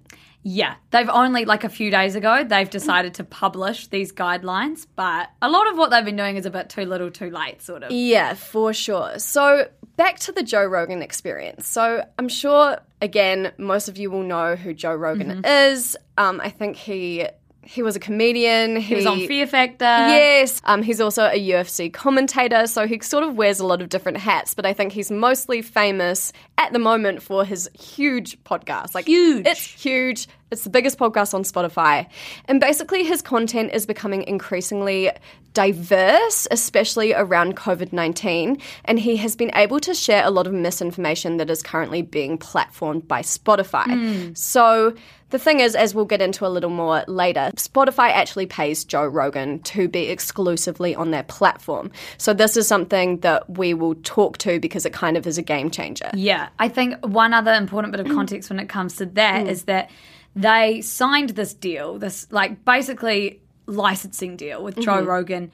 [0.50, 5.30] Yeah, they've only like a few days ago they've decided to publish these guidelines, but
[5.42, 7.84] a lot of what they've been doing is a bit too little, too late, sort
[7.84, 7.92] of.
[7.92, 9.20] Yeah, for sure.
[9.20, 11.68] So back to the Joe Rogan experience.
[11.68, 15.98] So I'm sure, again, most of you will know who Joe Rogan is.
[16.18, 17.28] Um, I think he
[17.68, 18.78] he was a comedian.
[18.78, 19.84] He was on Fear Factor.
[19.84, 23.90] Yes, um, he's also a UFC commentator, so he sort of wears a lot of
[23.90, 24.54] different hats.
[24.54, 28.96] But I think he's mostly famous at the moment for his huge podcast.
[28.96, 29.46] Like Huge.
[29.46, 30.28] it's huge.
[30.50, 32.08] It's the biggest podcast on Spotify,
[32.46, 35.12] and basically his content is becoming increasingly
[35.54, 38.58] diverse, especially around COVID nineteen.
[38.86, 42.38] And he has been able to share a lot of misinformation that is currently being
[42.38, 43.86] platformed by Spotify.
[43.86, 44.34] Hmm.
[44.36, 44.96] So.
[45.30, 49.06] The thing is, as we'll get into a little more later, Spotify actually pays Joe
[49.06, 51.92] Rogan to be exclusively on their platform.
[52.18, 55.42] So, this is something that we will talk to because it kind of is a
[55.42, 56.10] game changer.
[56.14, 58.16] Yeah, I think one other important bit of mm.
[58.16, 59.50] context when it comes to that mm.
[59.50, 59.92] is that
[60.38, 65.08] they signed this deal, this like basically licensing deal with Joe mm-hmm.
[65.08, 65.52] Rogan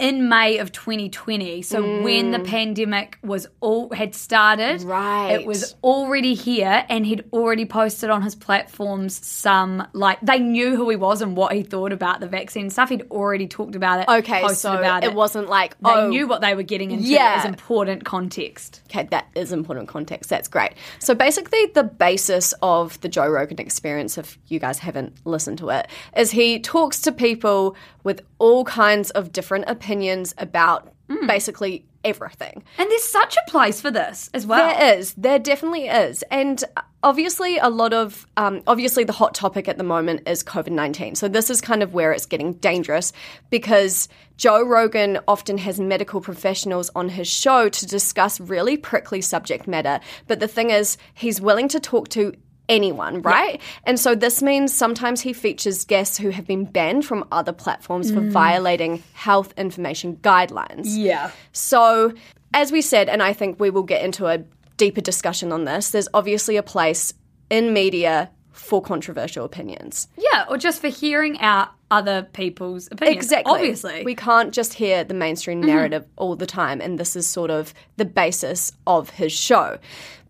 [0.00, 1.60] in May of 2020.
[1.60, 2.46] So when the mm.
[2.46, 5.32] pandemic was all had started, Right.
[5.32, 10.74] it was already here and he'd already posted on his platforms some like they knew
[10.74, 12.88] who he was and what he thought about the vaccine stuff.
[12.88, 14.08] He'd already talked about it.
[14.08, 17.04] Okay, posted so about it wasn't like, they oh, knew what they were getting into
[17.04, 17.34] Yeah.
[17.38, 18.80] as important context.
[18.86, 20.30] Okay, that is important context.
[20.30, 20.72] That's great.
[20.98, 25.68] So basically, the basis of the Joe Rogan experience, if you guys haven't listened to
[25.68, 29.89] it, is he talks to people with all kinds of different opinions
[30.38, 30.92] about
[31.26, 32.62] basically everything.
[32.78, 34.66] And there's such a place for this as well.
[34.66, 35.14] There is.
[35.14, 36.22] There definitely is.
[36.30, 36.62] And
[37.02, 41.14] obviously, a lot of, um, obviously, the hot topic at the moment is COVID 19.
[41.14, 43.12] So, this is kind of where it's getting dangerous
[43.50, 49.66] because Joe Rogan often has medical professionals on his show to discuss really prickly subject
[49.66, 50.00] matter.
[50.26, 52.34] But the thing is, he's willing to talk to
[52.70, 53.60] anyone, right?
[53.84, 58.10] And so this means sometimes he features guests who have been banned from other platforms
[58.10, 60.84] for violating health information guidelines.
[60.86, 61.32] Yeah.
[61.52, 62.14] So,
[62.54, 64.38] as we said, and I think we will get into a
[64.78, 67.12] deeper discussion on this, there's obviously a place
[67.50, 70.08] in media for controversial opinions.
[70.16, 73.24] Yeah, or just for hearing out other people's opinions.
[73.24, 73.52] Exactly.
[73.52, 73.92] Obviously.
[73.94, 74.04] Mm-hmm.
[74.04, 77.74] We can't just hear the mainstream narrative all the time, and this is sort of
[77.96, 79.78] the basis of his show.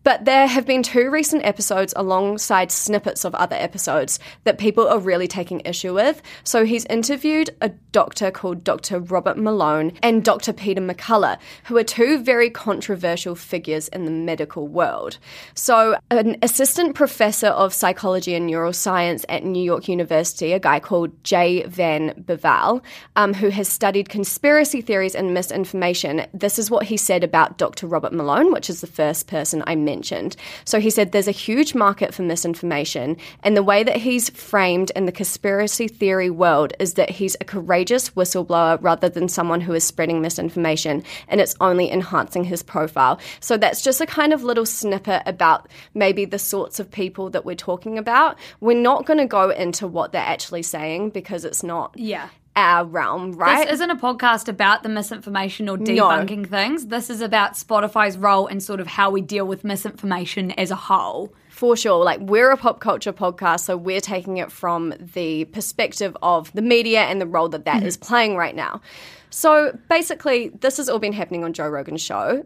[0.03, 4.99] But there have been two recent episodes alongside snippets of other episodes that people are
[4.99, 6.21] really taking issue with.
[6.43, 8.99] So he's interviewed a doctor called Dr.
[8.99, 10.53] Robert Malone and Dr.
[10.53, 15.17] Peter McCullough, who are two very controversial figures in the medical world.
[15.53, 21.23] So, an assistant professor of psychology and neuroscience at New York University, a guy called
[21.23, 22.81] Jay Van Bavel,
[23.15, 27.87] um, who has studied conspiracy theories and misinformation, this is what he said about Dr.
[27.87, 30.35] Robert Malone, which is the first person I mentioned.
[30.65, 34.91] So, he said there's a huge market for misinformation, and the way that he's framed
[34.95, 39.73] in the conspiracy theory world is that he's a courageous whistleblower rather than someone who
[39.73, 43.19] is spreading misinformation, and it's only enhancing his profile.
[43.39, 47.45] So, that's just a kind of little snippet about maybe the sorts of people that
[47.45, 48.37] we're talking about.
[48.59, 52.29] We're not going to go into what they're actually saying because it's not yeah.
[52.55, 53.65] Our realm, right?
[53.65, 56.87] This isn't a podcast about the misinformation or debunking things.
[56.87, 60.75] This is about Spotify's role and sort of how we deal with misinformation as a
[60.75, 61.33] whole.
[61.49, 62.03] For sure.
[62.03, 66.61] Like, we're a pop culture podcast, so we're taking it from the perspective of the
[66.61, 67.85] media and the role that that mm-hmm.
[67.85, 68.81] is playing right now.
[69.29, 72.45] So, basically, this has all been happening on Joe Rogan's show,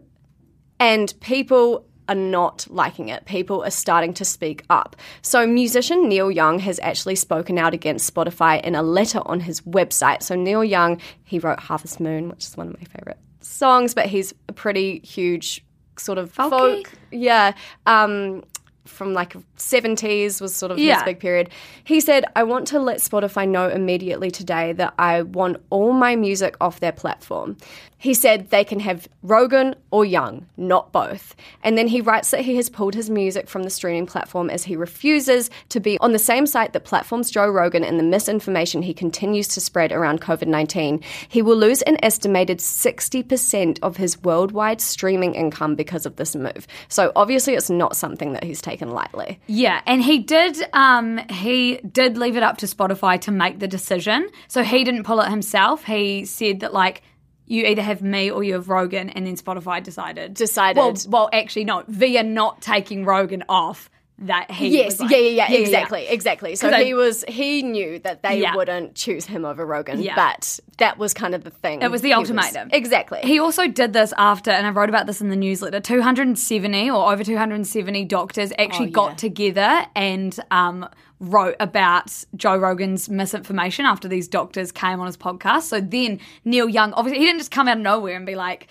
[0.78, 3.24] and people are not liking it.
[3.24, 4.96] People are starting to speak up.
[5.22, 9.60] So, musician Neil Young has actually spoken out against Spotify in a letter on his
[9.62, 10.22] website.
[10.22, 14.06] So, Neil Young, he wrote Harvest Moon, which is one of my favorite songs, but
[14.06, 15.64] he's a pretty huge
[15.98, 16.50] sort of Folky?
[16.50, 16.92] folk.
[17.10, 17.52] Yeah.
[17.86, 18.44] Um,
[18.86, 20.96] from like 70s was sort of Yeah.
[20.96, 21.50] his big period.
[21.84, 26.16] He said, I want to let Spotify know immediately today that I want all my
[26.16, 27.56] music off their platform.
[27.98, 31.34] He said they can have Rogan or Young, not both.
[31.64, 34.64] And then he writes that he has pulled his music from the streaming platform as
[34.64, 38.82] he refuses to be on the same site that platforms Joe Rogan and the misinformation
[38.82, 41.02] he continues to spread around COVID 19.
[41.28, 46.66] He will lose an estimated 60% of his worldwide streaming income because of this move.
[46.88, 49.40] So obviously, it's not something that he's taken lightly.
[49.46, 53.68] Yeah, and he did um he did leave it up to Spotify to make the
[53.68, 54.28] decision.
[54.48, 55.84] So he didn't pull it himself.
[55.84, 57.02] He said that like
[57.46, 60.34] you either have me or you have Rogan and then Spotify decided.
[60.34, 60.78] Decided.
[60.78, 65.16] Well, well actually no, via not taking Rogan off that he Yes, was like- yeah,
[65.18, 66.56] yeah, yeah, exactly, exactly.
[66.56, 68.54] So 'Cause I- he was he knew that they Yeah.
[68.56, 70.14] wouldn't choose him over Rogan, Yeah.
[70.16, 71.82] but that was kind of the thing.
[71.82, 72.70] It was the He ultimatum.
[72.72, 73.20] exactly.
[73.22, 75.80] He also did this after, and I wrote about this in the newsletter.
[75.80, 78.92] 270 or over 270 doctors actually Oh, yeah.
[78.92, 80.88] got together and um,
[81.20, 85.62] wrote about Joe Rogan's misinformation after these doctors came on his podcast.
[85.62, 88.68] So then Neil Young, obviously, he didn't just come out of nowhere and be like,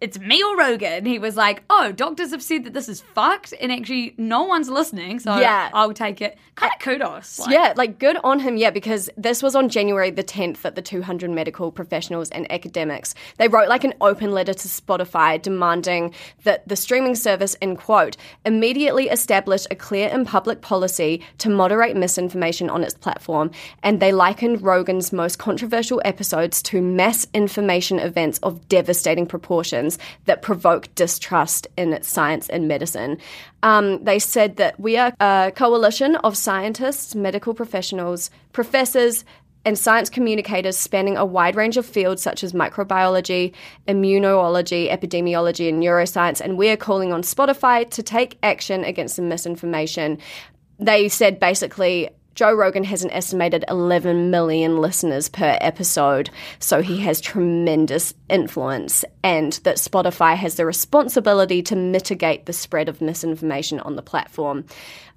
[0.00, 1.04] it's me or Rogan.
[1.04, 4.68] He was like, oh, doctors have said that this is fucked, and actually, no one's
[4.68, 5.18] listening.
[5.18, 5.70] So Yeah.
[5.72, 6.38] I'll take it.
[6.54, 7.40] Kind of kudos.
[7.40, 10.74] Like, yeah, like good on him, yeah, because this was on January the 10th that
[10.74, 16.14] the 200 medical professionals and academics, they wrote like an open letter to Spotify demanding
[16.44, 21.94] that the streaming service, in quote, immediately establish a clear and public policy to moderate
[21.96, 23.50] misinformation on its platform.
[23.82, 29.75] And they likened Rogan's most controversial episodes to mass information events of devastating proportions
[30.24, 33.18] that provoke distrust in science and medicine.
[33.62, 39.24] Um, they said that we are a coalition of scientists, medical professionals, professors,
[39.66, 43.52] and science communicators spanning a wide range of fields such as microbiology,
[43.88, 46.40] immunology, epidemiology, and neuroscience.
[46.40, 50.18] And we are calling on Spotify to take action against the misinformation.
[50.78, 56.98] They said basically, Joe Rogan has an estimated 11 million listeners per episode, so he
[56.98, 63.80] has tremendous influence, and that Spotify has the responsibility to mitigate the spread of misinformation
[63.80, 64.66] on the platform.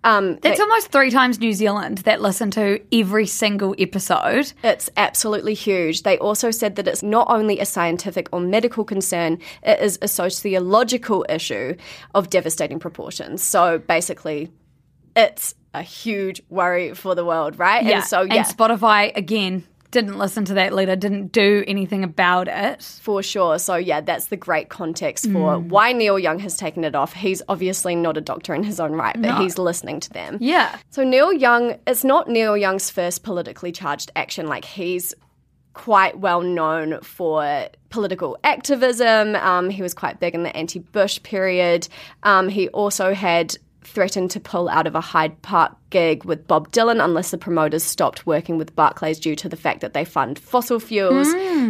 [0.05, 4.53] Um, That's almost three times New Zealand that listen to every single episode.
[4.63, 6.03] It's absolutely huge.
[6.03, 10.08] They also said that it's not only a scientific or medical concern, it is a
[10.08, 11.75] sociological issue
[12.15, 13.43] of devastating proportions.
[13.43, 14.53] So basically,
[15.17, 17.86] it's a huge worry for the world, right?
[17.86, 22.47] And so, yeah, And Spotify, again, didn't listen to that letter, didn't do anything about
[22.47, 22.84] it.
[23.01, 23.58] for sure.
[23.58, 25.69] So, yeah, that's the great context for Mm.
[25.69, 27.13] why Neil Young has taken it off.
[27.13, 30.38] He's obviously not a doctor in his own right, but he's listening to them.
[30.39, 30.75] Yeah.
[30.91, 34.45] So Neil Young, it's not Neil Young's first politically charged action.
[34.47, 35.13] Like he's
[35.73, 39.36] quite well known for political activism.
[39.38, 41.88] Um, he was quite big in the anti-Bush period.
[42.23, 46.71] Um, he also had threatened to pull out of a Hyde Park gig with Bob
[46.71, 50.38] Dylan unless the promoters stopped working with Barclays due to the fact that they fund
[50.39, 51.28] fossil fuels.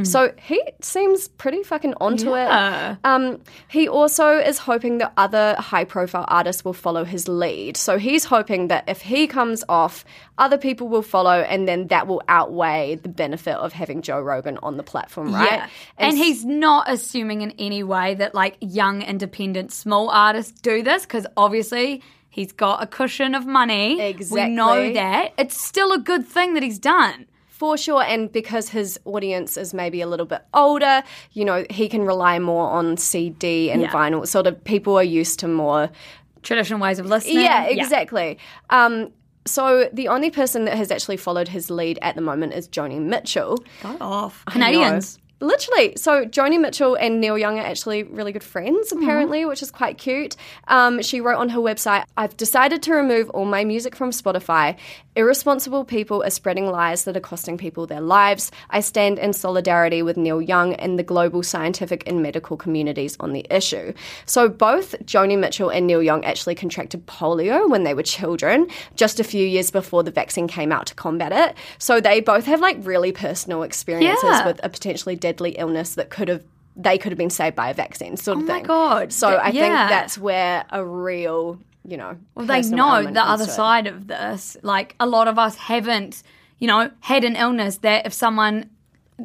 [0.09, 2.91] So he seems pretty fucking onto Yeah.
[2.93, 2.97] it.
[3.03, 7.75] Um, he also is hoping that other high profile artists will follow his lead.
[7.77, 10.05] So he's hoping that if he comes off,
[10.37, 14.57] other people will follow, and then that will outweigh the benefit of having Joe Rogan
[14.63, 15.51] on the platform, right?
[15.51, 15.67] Yeah.
[15.97, 21.03] And, he's not assuming in any way that like young, independent, small artists do this
[21.03, 23.99] because obviously he's got a cushion of money.
[24.01, 24.49] Exactly.
[24.49, 25.33] We know that.
[25.37, 27.25] It's still a good thing that he's done.
[27.47, 31.89] For sure, and because his audience is maybe a little bit older, you know, he
[31.89, 33.89] can rely more on CD and Yeah.
[33.91, 34.25] vinyl.
[34.25, 35.89] Sort of people are used to more
[36.41, 37.41] Traditional ways of listening.
[37.41, 38.37] Yeah, exactly.
[38.69, 39.11] Um,
[39.45, 42.97] so the only person that has actually followed his lead at the moment is Joni
[43.01, 43.57] Mitchell.
[43.83, 44.45] Go off.
[44.45, 45.18] Canadians.
[45.41, 45.93] Literally.
[45.95, 49.97] So Joni Mitchell and Neil Young are actually really good friends, apparently, which is quite
[49.97, 50.35] cute.
[50.67, 54.75] Um, she wrote on her website, I've decided to remove all my music from Spotify.
[55.15, 58.51] Irresponsible people are spreading lies that are costing people their lives.
[58.69, 63.31] I stand in solidarity with Neil Young and the global scientific and medical communities on
[63.31, 63.93] the issue.
[64.25, 69.19] So both Joni Mitchell and Neil Young actually contracted polio when they were children, just
[69.21, 71.55] a few years before the vaccine came out to combat it.
[71.77, 74.45] So they both have like really personal experiences Yeah.
[74.45, 76.43] with a potentially deadly illness that could have
[76.75, 78.63] they could have been saved by a vaccine sort of Oh my thing.
[78.63, 79.11] God.
[79.11, 83.85] So I think that's where a real, you know, Well, they know the other side
[83.87, 84.55] of this.
[84.61, 86.23] Like a lot of us haven't,
[86.57, 88.69] you know, had an illness that if someone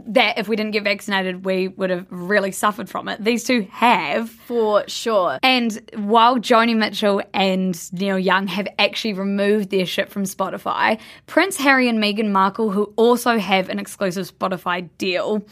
[0.07, 3.23] that if we didn't get vaccinated, we would have really suffered from it.
[3.23, 4.29] These two have.
[4.29, 5.39] For sure.
[5.43, 11.57] And while Joni Mitchell and Neil Young have actually removed their shit from Spotify, Prince
[11.59, 15.45] Harry and Meghan Markle, who also have an exclusive Spotify deal,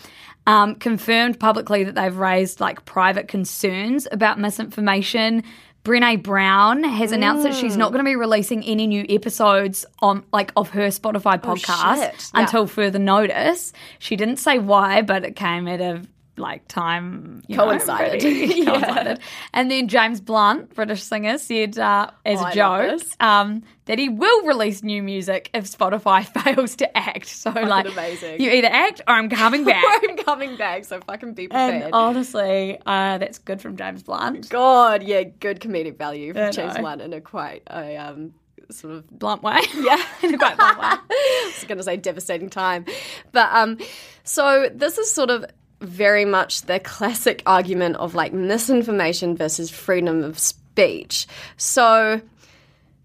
[0.47, 5.43] um, confirmed publicly that they've raised like private concerns about misinformation
[5.85, 10.23] Brene Brown has announced that she's not going to be releasing any new episodes on
[10.33, 11.95] like of her Spotify podcast Oh.
[12.01, 12.13] Yeah.
[12.35, 13.73] until further notice.
[13.99, 16.03] She didn't say why, but it came at a
[16.43, 18.23] like time you know, Coincided.
[18.57, 18.65] Yeah.
[18.81, 19.21] coincided.
[19.55, 24.09] And then James Blunt, British singer, said uh, as Oh, a joke um, that he
[24.11, 27.27] will release new music if Spotify fails to act.
[27.27, 28.41] So like, amazing.
[28.41, 29.83] you either act or I'm coming back.
[30.09, 31.85] I'm coming back, so fucking be prepared.
[31.85, 34.49] and honestly, uh, that's good from James Blunt.
[34.51, 36.77] God, yeah, good comedic value for James.
[36.77, 38.35] Blunt in a quite a um
[38.71, 39.59] sort of Blunt way.
[39.75, 40.87] yeah, in a quite blunt way.
[40.87, 42.87] I was going to say devastating time.
[43.33, 43.79] But um,
[44.25, 45.45] so this is sort of
[45.83, 51.27] very much the classic argument of like misinformation versus freedom of speech.
[51.57, 52.21] So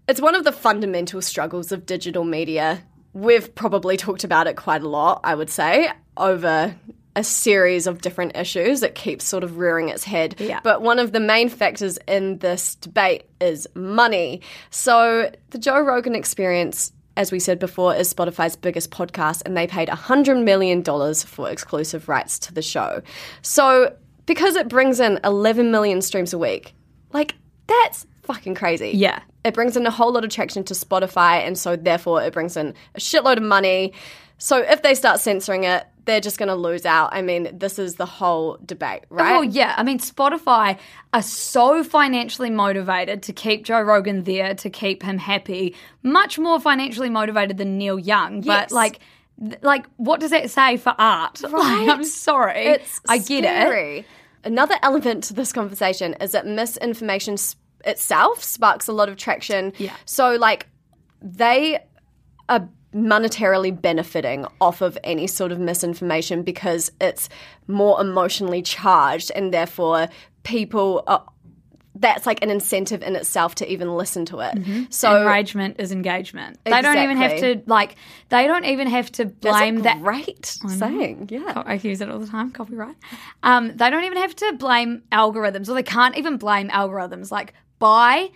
[0.08, 2.82] it's one of the fundamental struggles of digital media.
[3.12, 6.74] We've probably talked about it quite a lot, I would say, over
[7.18, 8.82] a series of different issues.
[8.82, 10.36] It keeps sort of rearing its head.
[10.38, 10.60] Yeah.
[10.62, 14.40] But one of the main factors in this debate is money.
[14.70, 19.66] So the Joe Rogan experience, as we said before, is Spotify's biggest podcast, and they
[19.66, 23.02] paid $100 million for exclusive rights to the show.
[23.42, 23.94] So
[24.24, 26.74] because it brings in 11 million streams a week,
[27.12, 27.34] like,
[27.66, 28.90] that's fucking crazy.
[28.94, 29.20] Yeah.
[29.44, 32.56] It brings in a whole lot of traction to Spotify, and so therefore it brings
[32.56, 33.92] in a shitload of money.
[34.38, 37.10] So if they start censoring it, they're just going to lose out.
[37.12, 39.36] I mean, this is the whole debate, oh, right?
[39.36, 40.78] Oh yeah, I mean Spotify
[41.12, 46.60] are so financially motivated to keep Joe Rogan there to keep him happy, much more
[46.60, 48.42] financially motivated than Neil Young.
[48.42, 48.70] Yes.
[48.70, 49.00] But like,
[49.40, 51.42] th- like what does that say for art?
[51.50, 53.48] Like, I'm sorry, It's I get it.
[53.48, 54.06] scary.
[54.44, 59.74] Another element to this conversation is that misinformation s- itself sparks a lot of traction.
[59.76, 59.92] Yeah.
[60.06, 60.68] So, like,
[61.20, 61.80] they
[62.48, 67.28] are monetarily benefiting off of any sort of misinformation because it's
[67.66, 70.08] more emotionally charged and therefore
[70.42, 71.24] people are
[72.00, 74.56] that's like an incentive in itself to even listen to it.
[74.90, 76.58] So Enragement is engagement.
[76.64, 77.96] They don't even have to like.
[78.28, 80.00] They don't even have to that's blame that.
[80.00, 81.28] great saying.
[81.30, 81.62] Yeah.
[81.66, 82.96] I use it all the time, copyright.
[83.42, 87.30] Um, they don't even have to blame algorithms, or they can't even blame algorithms.
[87.30, 88.30] Like by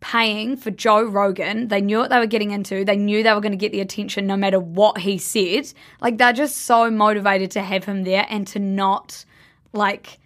[0.00, 2.84] paying for Joe Rogan, they knew what they were getting into.
[2.84, 5.72] They knew they were going to get the attention no matter what he said.
[6.00, 9.24] Like they're just so motivated to have him there and to not
[9.72, 10.18] like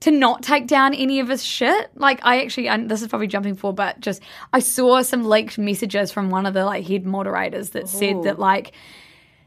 [0.00, 1.90] to not take down any of his shit.
[1.96, 4.22] Like I actually, and this is probably jumping forward, but just
[4.52, 8.36] I saw some leaked messages from one of the like head moderators that said that
[8.38, 8.40] oh.
[8.40, 8.72] like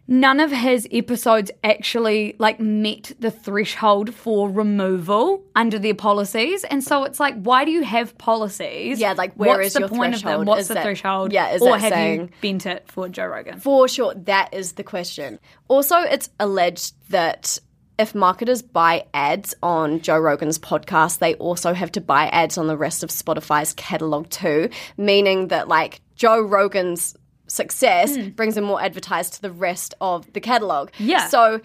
[0.07, 6.83] none of his episodes actually like met the threshold for removal under their policies, and
[6.83, 8.99] so it's like, why do you have policies?
[8.99, 10.45] Yeah, like, where What's is the point of them?
[10.45, 11.31] What's Is the that- threshold?
[11.33, 13.59] yeah, is or that have you bent it for Joe Rogan?
[13.59, 15.39] For sure, that is the question.
[15.67, 17.57] Also, it's alleged that
[17.97, 22.67] if marketers buy ads on Joe Rogan's podcast, they also have to buy ads on
[22.67, 27.15] the rest of Spotify's catalog too, meaning that like Joe Rogan's
[27.55, 28.29] success hmm.
[28.29, 30.91] brings in more advertised to the rest of the catalog.
[30.99, 31.27] Yeah.
[31.27, 31.61] So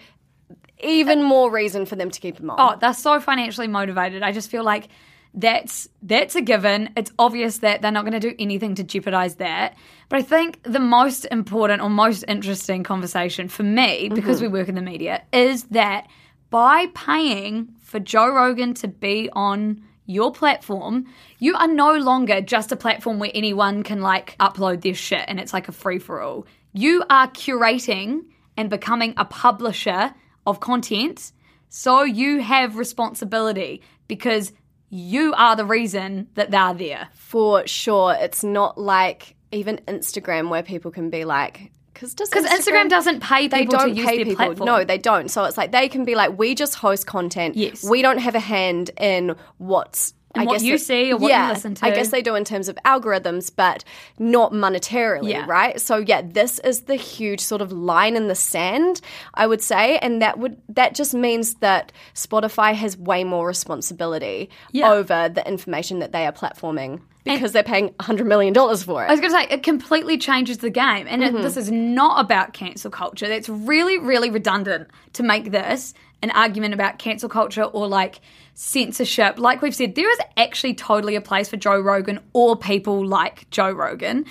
[0.79, 2.57] even more reason for them to keep him on.
[2.59, 4.23] Oh, they're so financially motivated.
[4.23, 4.89] I just feel like
[5.33, 6.89] that's that's a given.
[6.97, 9.77] It's obvious that they're not going to do anything to jeopardize that.
[10.09, 14.15] But I think the most important or most interesting conversation for me, mm-hmm.
[14.15, 16.07] because we work in the media, is that
[16.49, 21.05] by paying for Joe Rogan to be on your platform,
[21.39, 25.39] you are no longer just a platform where anyone can like upload their shit and
[25.39, 26.45] it's like a free for all.
[26.73, 28.21] You are curating
[28.57, 30.13] and becoming a publisher
[30.45, 31.31] of content.
[31.69, 34.51] So you have responsibility because
[34.89, 37.09] you are the reason that they're there.
[37.13, 38.15] For sure.
[38.19, 41.71] It's not like even Instagram where people can be like,
[42.01, 44.35] because Because Instagram, doesn't pay they people don't to pay people.
[44.35, 44.65] platform.
[44.65, 45.29] No, they don't.
[45.29, 47.55] So it's like they can be like, we just host content.
[47.55, 47.83] Yes.
[47.83, 50.13] We don't have a hand in what's.
[50.33, 51.85] And I what guess you it- see or what you yeah, listen to.
[51.85, 53.83] I guess they do in terms of algorithms, but
[54.17, 55.45] not monetarily, Yeah.
[55.47, 55.79] right?
[55.79, 59.01] So yeah, this is the huge sort of line in the sand,
[59.33, 64.49] I would say, and that would that just means that Spotify has way more responsibility
[64.71, 64.91] Yeah.
[64.91, 69.07] over the information that they are platforming because they're paying hundred million dollars for it.
[69.07, 71.05] I was going to say, it completely changes the game.
[71.07, 71.43] And it, mm-hmm.
[71.43, 73.27] this is not about cancel culture.
[73.27, 78.21] That's really, really redundant to make this an argument about cancel culture or like
[78.53, 79.39] censorship.
[79.39, 83.49] Like we've said, there is actually totally a place for Joe Rogan or people like
[83.49, 84.25] Joe Rogan.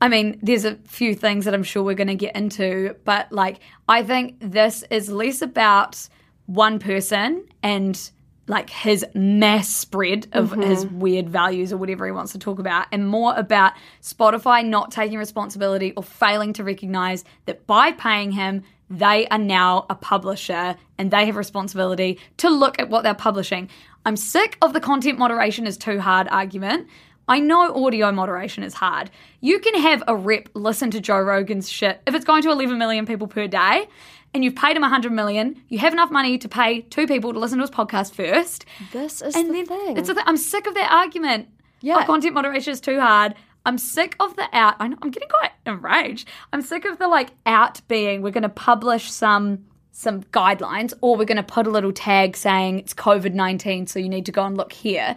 [0.00, 3.30] I mean, there's a few things that I'm sure we're going to get into, but
[3.32, 6.08] like, I think this is less about
[6.46, 8.10] one person and
[8.46, 10.60] like his mass spread of mm-hmm.
[10.60, 13.72] his weird values or whatever he wants to talk about, and more about
[14.02, 19.86] Spotify not taking responsibility or failing to recognize that by paying him, they are now
[19.90, 23.68] a publisher and they have responsibility to look at what they're publishing.
[24.06, 26.88] I'm sick of the content moderation is too hard argument.
[27.26, 29.10] I know audio moderation is hard.
[29.40, 32.76] You can have a rep listen to Joe Rogan's shit if it's going to 11
[32.76, 33.86] million people per day
[34.34, 37.38] and you've paid him 100 million, you have enough money to pay two people to
[37.38, 38.66] listen to his podcast first.
[38.92, 39.96] This is And the thing.
[39.96, 41.48] it's a th- I'm sick of that argument.
[41.80, 42.00] Yeah.
[42.00, 43.34] Oh, content moderation is too hard.
[43.64, 44.76] I'm sick of the out.
[44.78, 46.28] I know, I'm getting quite enraged.
[46.52, 48.22] I'm sick of the like out being.
[48.22, 49.64] We're going to publish some
[49.96, 53.98] some guidelines, or we're going to put a little tag saying it's COVID nineteen, so
[53.98, 55.16] you need to go and look here.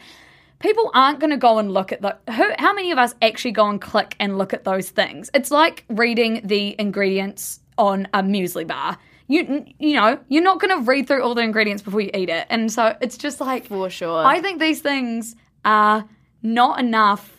[0.59, 2.17] People aren't going to go and look at the.
[2.31, 5.29] Who, how many of us actually go and click and look at those things?
[5.33, 8.97] It's like reading the ingredients on a muesli bar.
[9.27, 12.29] You you know you're not going to read through all the ingredients before you eat
[12.29, 14.25] it, and so it's just like For sure.
[14.25, 15.35] I think these things
[15.65, 16.07] are
[16.41, 17.36] not enough.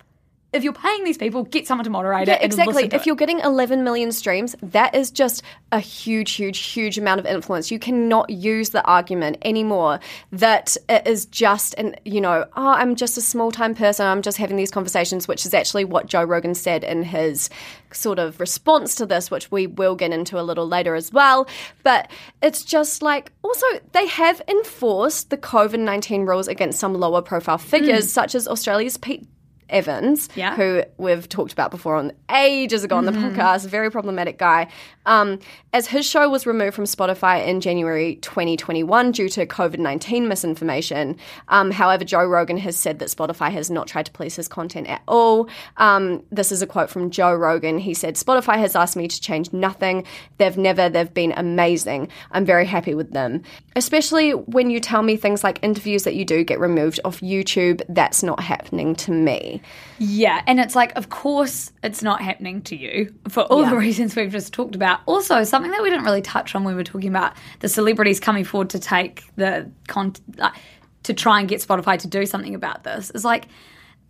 [0.51, 2.43] If you're paying these people, get someone to moderate Yeah, it.
[2.43, 2.85] exactly.
[2.87, 3.07] If it.
[3.07, 5.43] you're getting 11 million streams, that is just
[5.73, 7.71] a huge, huge, huge amount of influence.
[7.71, 10.01] You cannot use the argument anymore
[10.33, 14.07] that it is just an, you know, oh, I'm just a small time person.
[14.07, 17.51] I'm just having these conversations, which is actually what Joe Rogan said in his
[17.93, 21.47] sort of response to this, which we will get into a little later as well.
[21.83, 27.21] But it's just like, also, they have enforced the COVID 19 rules against some lower
[27.21, 28.11] profile figures, mm.
[28.11, 29.27] such as Australia's Pete
[29.71, 30.55] Evans, Yeah.
[30.57, 33.39] who we've talked about before on ages ago on the mm-hmm.
[33.39, 34.69] podcast, very problematic guy.
[35.09, 35.39] Um,
[35.73, 41.17] as his show was removed from Spotify in January 2021 due to COVID 19 misinformation.
[41.49, 44.87] Um, however, Joe Rogan has said that Spotify has not tried to police his content
[44.87, 45.49] at all.
[45.79, 47.79] Um, this is a quote from Joe Rogan.
[47.79, 50.05] He said, Spotify has asked me to change nothing.
[50.37, 52.09] They've never, they've been amazing.
[52.31, 53.43] I'm very happy with them.
[53.77, 57.81] Especially when you tell me things like interviews that you do get removed off YouTube.
[57.89, 59.63] That's not happening to me.
[59.99, 64.15] Yeah, and it's like, of course, it's not happening to you for all the reasons
[64.15, 65.01] we've just talked about.
[65.07, 68.21] Also, something that we didn't really touch on when we were talking about the celebrities
[68.21, 70.55] coming forward to take the con- like,
[71.03, 73.47] to try and get Spotify to do something about this is like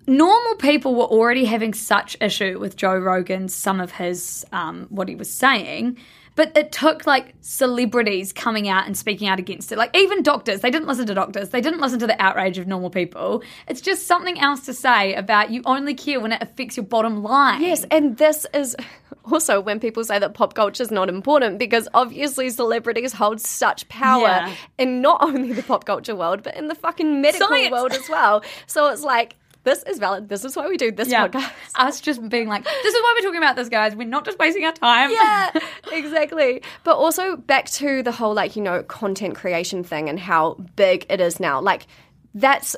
[0.07, 5.09] normal people were already having such issue with Joe Rogan's some of his um, what
[5.09, 5.97] he was saying.
[6.39, 9.77] But it took like celebrities coming out and speaking out against it.
[9.77, 11.49] Like even doctors, they didn't listen to doctors.
[11.49, 13.43] They didn't listen to the outrage of normal people.
[13.67, 17.25] It's just something else to say about you only care when it affects your bottom
[17.25, 17.61] line.
[17.61, 18.77] Yes, and this is
[19.25, 23.89] also when people say that pop culture is not important because obviously celebrities hold such
[23.89, 24.55] power Yeah.
[24.79, 27.73] in not only the pop culture world but in the fucking medical Science.
[27.73, 28.43] world as well.
[28.69, 29.35] So it's like
[29.69, 30.29] this is valid.
[30.29, 31.29] This is why we do this Yeah.
[31.29, 31.51] podcast.
[31.75, 33.95] Us just being like, this is why we're talking about this, guys.
[33.95, 35.11] We're not just wasting our time.
[35.11, 35.51] Yeah,
[35.93, 36.63] exactly.
[36.85, 41.05] But also back to the whole like, you know, content creation thing and how big
[41.11, 41.61] it is now.
[41.61, 41.87] Like
[42.35, 42.77] that's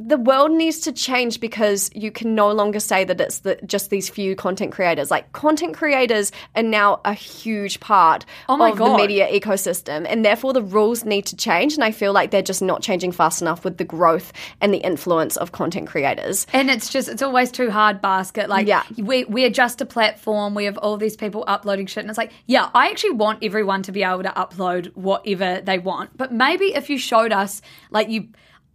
[0.00, 3.90] the world needs to change because you can no longer say that it's the, just
[3.90, 5.10] these few content creators.
[5.10, 10.52] Like content creators are now a huge part Oh of the media ecosystem and therefore
[10.52, 13.64] the rules need to change and I feel like they're just not changing fast enough
[13.64, 16.46] with the growth and the influence of content creators.
[16.52, 18.48] And it's just, it's always too hard basket.
[18.48, 18.84] Like, Yeah.
[18.96, 20.54] we, we're just a platform.
[20.54, 22.04] We have all these people uploading shit.
[22.04, 25.78] And it's like, yeah, I actually want everyone to be able to upload whatever they
[25.80, 26.16] want.
[26.16, 28.28] But maybe if you showed us, like, you,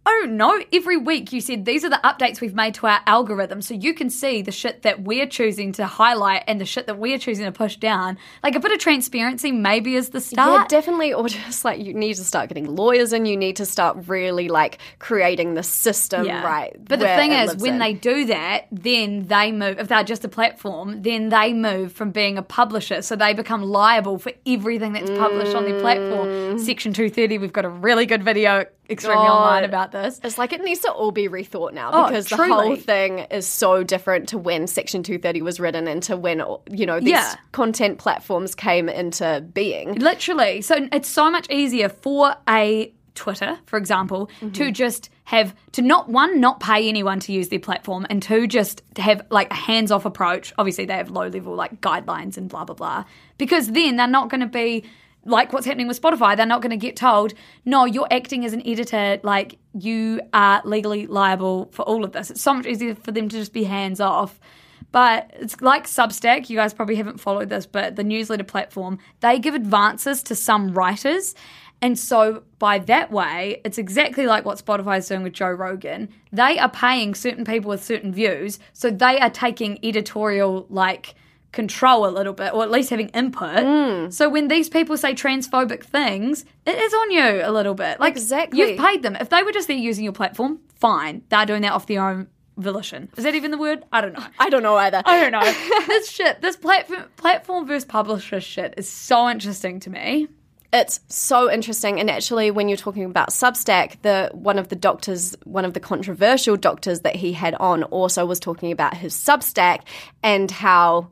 [0.06, 3.62] I don't every week you said, these are the updates we've made to our algorithm.
[3.62, 6.98] So you can see the shit that we're choosing to highlight and the shit that
[6.98, 8.18] we're choosing to push down.
[8.42, 10.68] Like, a bit of transparency maybe is the Yeah, start.
[10.68, 11.14] definitely.
[11.14, 14.48] Or just like you need to start getting lawyers and you need to start really
[14.48, 16.42] like creating the system yeah.
[16.44, 16.74] right.
[16.84, 17.78] But the thing is, when in.
[17.78, 19.78] they do that, then they move.
[19.78, 23.62] If they're just a platform, then they move from being a publisher, so they become
[23.62, 25.80] liable for everything that's published on their Mm.
[25.80, 26.58] platform.
[26.58, 27.38] Section two thirty.
[27.38, 29.36] We've got a really good video extremely God.
[29.36, 30.20] online about this.
[30.22, 33.46] It's like it needs to all be rethought now Oh, because the whole thing is
[33.46, 37.34] so different to when Section 230 was written and to when, you know, these Yeah.
[37.52, 39.94] content platforms came into being.
[39.94, 40.60] Literally.
[40.60, 44.52] So it's so much easier for a Twitter, for example, Mm-hmm.
[44.52, 48.46] to just have to not one not pay anyone to use their platform and two
[48.46, 50.52] just have like a hands-off approach.
[50.58, 53.04] Obviously they have low level like guidelines and blah blah blah.
[53.38, 54.84] Because then they're not going to be
[55.24, 58.52] like what's happening with Spotify, they're not going to get told, no, you're acting as
[58.52, 62.30] an editor, like you are legally liable for all of this.
[62.30, 64.38] It's so much easier for them to just be hands off.
[64.92, 66.48] But it's like Substack.
[66.48, 70.72] You guys probably haven't followed this, but the newsletter platform, they give advances to some
[70.72, 71.34] writers.
[71.82, 76.08] And so, by that way, it's exactly like what Spotify is doing with Joe Rogan.
[76.32, 78.58] They are paying certain people with certain views.
[78.72, 81.14] So, they are taking editorial, like,
[81.54, 83.64] control a little bit, or at least having input.
[83.64, 84.12] Mm.
[84.12, 88.00] So, when these people say transphobic things, it is on you a little bit.
[88.00, 88.58] Like, Exactly.
[88.58, 89.16] You've paid them.
[89.16, 91.22] If they were just there using your platform, fine.
[91.30, 93.08] They're doing that off their own volition.
[93.16, 93.84] Is that even the word?
[93.92, 94.24] I don't know.
[94.38, 95.02] I don't know either.
[95.04, 95.86] I don't know.
[95.86, 100.28] this shit, this platform platform versus publisher shit is so interesting to me.
[100.72, 105.36] It's so interesting, and actually, when you're talking about Substack, the one of the doctors,
[105.44, 109.82] one of the controversial doctors that he had on, also was talking about his Substack
[110.24, 111.10] and how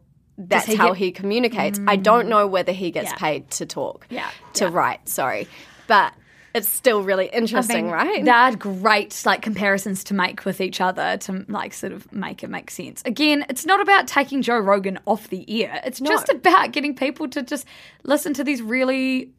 [0.48, 1.80] that's he how get- he communicates.
[1.86, 3.16] I don't know whether he gets Yeah.
[3.16, 4.28] paid to talk, Yeah.
[4.54, 4.70] to Yeah.
[4.72, 5.08] write.
[5.08, 5.48] Sorry,
[5.86, 6.12] but
[6.54, 8.22] it's still really interesting, right?
[8.24, 12.42] There are great like comparisons to make with each other to like sort of make
[12.44, 13.02] it make sense.
[13.06, 15.80] Again, it's not about taking Joe Rogan off the air.
[15.84, 17.66] It's just about getting people to just
[18.04, 19.30] listen to these really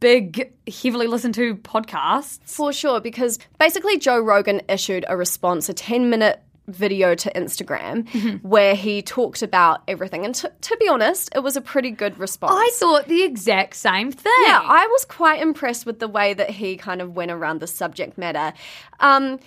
[0.00, 2.38] big, heavily listened to podcasts.
[2.44, 8.04] For sure, because basically Joe Rogan issued a response, a 10 minute video to Instagram
[8.08, 8.46] Mm-hmm.
[8.48, 10.24] where he talked about everything.
[10.24, 12.52] And to, to be honest, it was a pretty good response.
[12.54, 14.32] I thought the exact same thing.
[14.46, 17.66] yeah, I was quite impressed with the way that he kind of went around the
[17.66, 18.52] subject matter.
[19.00, 19.38] Um,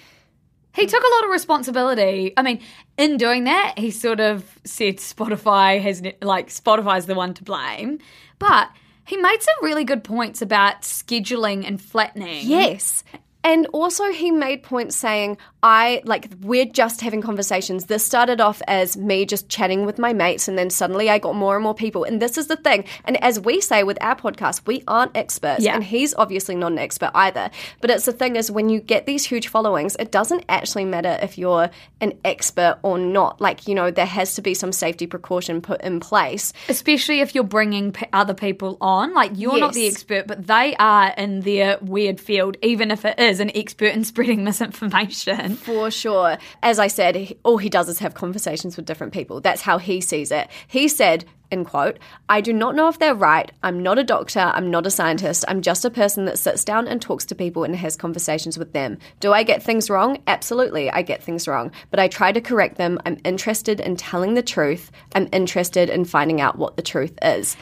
[0.74, 2.34] He took a lot of responsibility.
[2.36, 2.59] I mean,
[2.97, 7.99] in doing that, he sort of said Spotify has like Spotify's the one to blame,
[8.39, 8.70] but
[9.07, 12.45] he made some really good points about scheduling and flattening.
[12.45, 13.03] yes.
[13.46, 17.86] And also, he made points saying, I like, we're just having conversations.
[17.86, 21.36] This started off as me just chatting with my mates, and then suddenly I got
[21.36, 22.04] more and more people.
[22.04, 22.86] And this is the thing.
[23.04, 25.64] And as we say with our podcast, we aren't experts.
[25.64, 25.76] Yeah.
[25.76, 27.52] And he's obviously not an expert either.
[27.82, 31.20] But it's the thing is, when you get these huge followings, it doesn't actually matter
[31.22, 31.70] if you're
[32.02, 33.39] an expert or not.
[33.39, 36.52] Like, you know, there has to be some safety precaution put in place.
[36.68, 39.14] Especially if you're bringing p- other people on.
[39.14, 43.20] Like, you're not the expert, but they are in their weird field, even if it
[43.20, 45.55] is an expert in spreading misinformation.
[45.55, 46.38] For sure.
[46.63, 49.41] As I said, all he does is have conversations with different people.
[49.41, 50.49] That's how he sees it.
[50.67, 53.51] He said, in quote, I do not know if they're right.
[53.63, 54.39] I'm not a doctor.
[54.39, 55.45] I'm not a scientist.
[55.47, 58.73] I'm just a person that sits down and talks to people and has conversations with
[58.73, 58.97] them.
[59.19, 60.21] Do I get things wrong?
[60.27, 61.71] Absolutely, I get things wrong.
[61.91, 62.99] But I try to correct them.
[63.05, 64.91] I'm interested in telling the truth.
[65.13, 67.55] I'm interested in finding out what the truth is.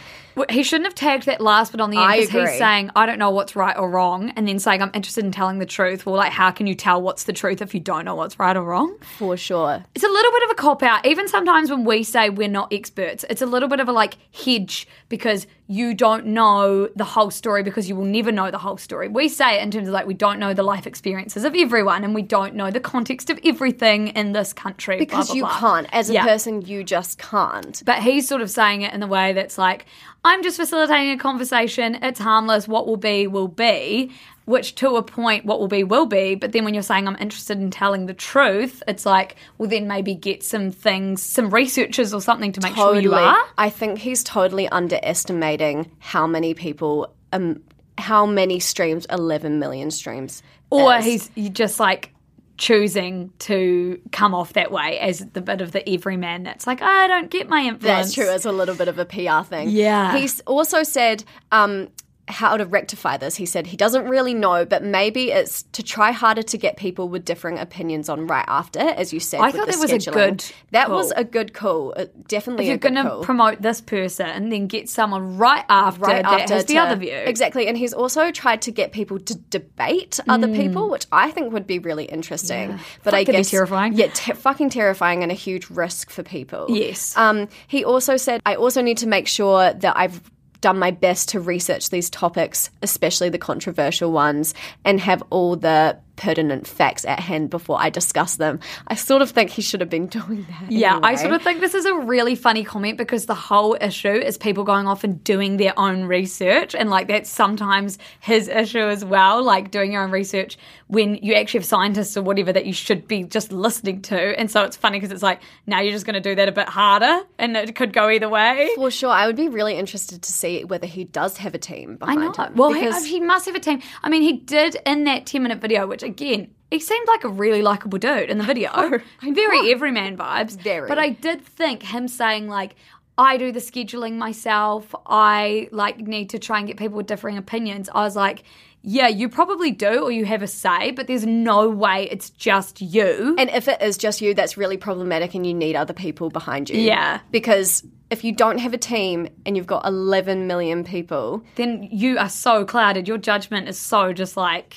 [0.50, 2.50] He shouldn't have tagged that last bit on the end I because agree.
[2.50, 5.32] he's saying, I don't know what's right or wrong, and then saying, I'm interested in
[5.32, 6.06] telling the truth.
[6.06, 8.56] Well, like, how can you tell what's the truth if you don't know what's right
[8.56, 8.98] or wrong?
[9.18, 9.84] For sure.
[9.96, 11.06] It's a little bit of a cop out.
[11.06, 14.18] Even sometimes when we say we're not experts, it's a little bit of a like
[14.34, 18.78] hedge because you don't know the whole story because you will never know the whole
[18.78, 19.08] story.
[19.08, 22.04] We say it in terms of like we don't know the life experiences of everyone
[22.04, 24.98] and we don't know the context of everything in this country.
[24.98, 25.60] blah, Because blah, you blah.
[25.60, 25.88] can't.
[25.94, 26.24] As a Yeah.
[26.26, 27.82] person, you just can't.
[27.86, 29.86] But he's sort of saying it in the way that's like,
[30.26, 31.96] I'm just facilitating a conversation.
[32.02, 32.68] It's harmless.
[32.68, 34.12] What will be, will be.
[34.46, 36.36] Which to a point, what will be, will be.
[36.36, 39.88] But then when you're saying I'm interested in telling the truth, it's like, well, then
[39.88, 43.38] maybe get some things, some researchers or something to make sure you are.
[43.58, 47.64] I think he's totally underestimating how many people, um,
[47.98, 50.44] how many streams, 11 million streams.
[50.70, 51.30] Or is.
[51.36, 52.14] he's just like
[52.58, 57.08] choosing to come off that way as the bit of the everyman that's like, I
[57.08, 57.82] don't get my influence.
[57.82, 58.30] That's true.
[58.30, 59.70] It's a little bit of a PR thing.
[59.70, 60.16] Yeah.
[60.18, 61.90] He's also said um,
[62.30, 63.36] how to rectify this.
[63.36, 67.10] He said he doesn't really know, but maybe it's to try harder to get people
[67.10, 69.42] with differing opinions on right after, as you said.
[69.42, 71.94] I thought that was a good That was a good call.
[71.98, 76.02] Uh, definitely If you're going to promote this person and then get someone right after
[76.02, 77.12] right that after has the other view.
[77.12, 77.68] Exactly.
[77.68, 80.56] And he's also tried to get people to debate other Mm.
[80.56, 82.80] people, which I think would be really interesting.
[83.04, 83.94] But Fuck, I guess terrifying.
[83.94, 86.68] Yeah, te- fucking terrifying and a huge risk for people.
[86.70, 87.16] Yes.
[87.18, 90.22] Um, he also said, I also need to make sure that I've
[90.64, 94.56] done my best to research these topics, especially the controversial ones,
[94.86, 98.60] and have all the pertinent facts at hand before I discuss them.
[98.88, 100.72] I sort of think he should have been doing that.
[100.72, 104.08] Yeah, I sort of think this is a really funny comment because the whole issue
[104.08, 106.76] is people going off and doing their own research.
[106.76, 110.58] And like that's sometimes his issue as well, like doing your own research
[110.94, 114.40] when you actually have scientists or whatever that you should be just listening to.
[114.40, 116.52] And so it's funny because it's like now you're just going to do that a
[116.52, 118.70] bit harder and it could go either way.
[118.76, 119.10] For sure.
[119.10, 122.38] I would be really interested to see whether he does have a team I behind
[122.38, 122.44] know.
[122.46, 122.56] him.
[122.56, 123.82] Well, he, because he must have a team.
[124.04, 127.30] I mean, he did in that 10 minute video, which again, he seemed like a
[127.30, 129.00] really likable dude in the video.
[129.22, 130.60] Very everyman vibes.
[130.60, 130.88] Very.
[130.88, 132.76] But I did think him saying, like,
[133.18, 134.94] I do the scheduling myself.
[135.06, 137.90] I like need to try and get people with differing opinions.
[137.94, 138.44] I was like,
[138.82, 142.82] yeah, you probably do, or you have a say, but there's no way it's just
[142.82, 143.36] you.
[143.38, 146.70] And if it is just you, that's really problematic and you need other people behind
[146.70, 146.82] you.
[146.82, 147.22] Yeah.
[147.32, 152.18] Because if you don't have a team and you've got 11 million people, then you
[152.18, 153.08] are so clouded.
[153.08, 154.76] Your judgment is so just like,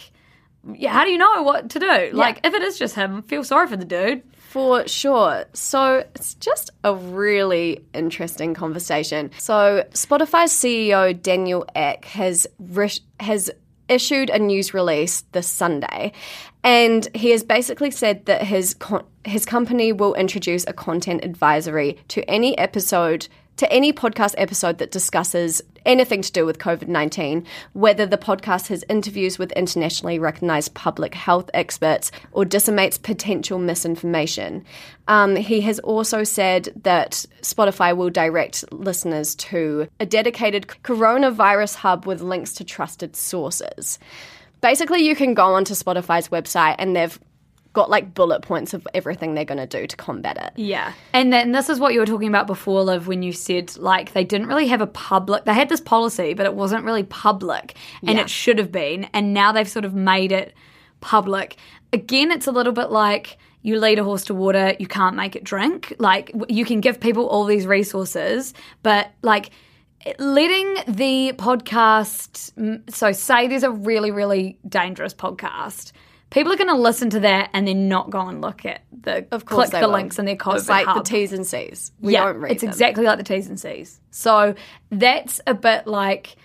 [0.72, 2.10] yeah, how do you know what to do?
[2.12, 4.22] Like, if it is just him, feel sorry for the dude.
[4.50, 5.44] For sure.
[5.52, 9.30] So it's just a really interesting conversation.
[9.38, 13.50] So Spotify's CEO Daniel Ek has rish- has
[13.88, 16.12] issued a news release this Sunday,
[16.64, 21.98] and he has basically said that his con- his company will introduce a content advisory
[22.08, 27.46] to any episode to any podcast episode that discusses anything to do with COVID 19,
[27.72, 34.64] whether the podcast has interviews with internationally recognized public health experts or disseminates potential misinformation.
[35.08, 42.06] Um, he has also said that Spotify will direct listeners to a dedicated coronavirus hub
[42.06, 43.98] with links to trusted sources.
[44.60, 47.18] Basically, you can go onto Spotify's website and they've
[47.76, 50.52] got like bullet points of everything they're going to do to combat it.
[50.56, 50.92] Yeah.
[51.12, 54.14] And then this is what you were talking about before, Liv, when you said like
[54.14, 57.76] they didn't really have a public, they had this policy, but it wasn't really public
[58.00, 58.22] and Yeah.
[58.22, 59.04] it should have been.
[59.12, 60.54] And now they've sort of made it
[61.00, 61.56] public.
[61.92, 65.36] Again, it's a little bit like you lead a horse to water, you can't make
[65.36, 65.94] it drink.
[65.98, 69.50] Like you can give people all these resources, but like,
[70.20, 72.52] letting the podcast
[72.94, 75.90] so say there's a really really dangerous podcast
[76.36, 79.26] people are going to listen to that and then not go and look at the
[79.32, 79.94] Of course, click the will.
[79.94, 80.98] links in their COVID It's like hub.
[80.98, 81.92] the T's and C's.
[82.00, 82.68] We yeah, don't read it's them.
[82.68, 83.98] exactly like the T's and C's.
[84.10, 84.54] So
[84.90, 86.36] that's a bit like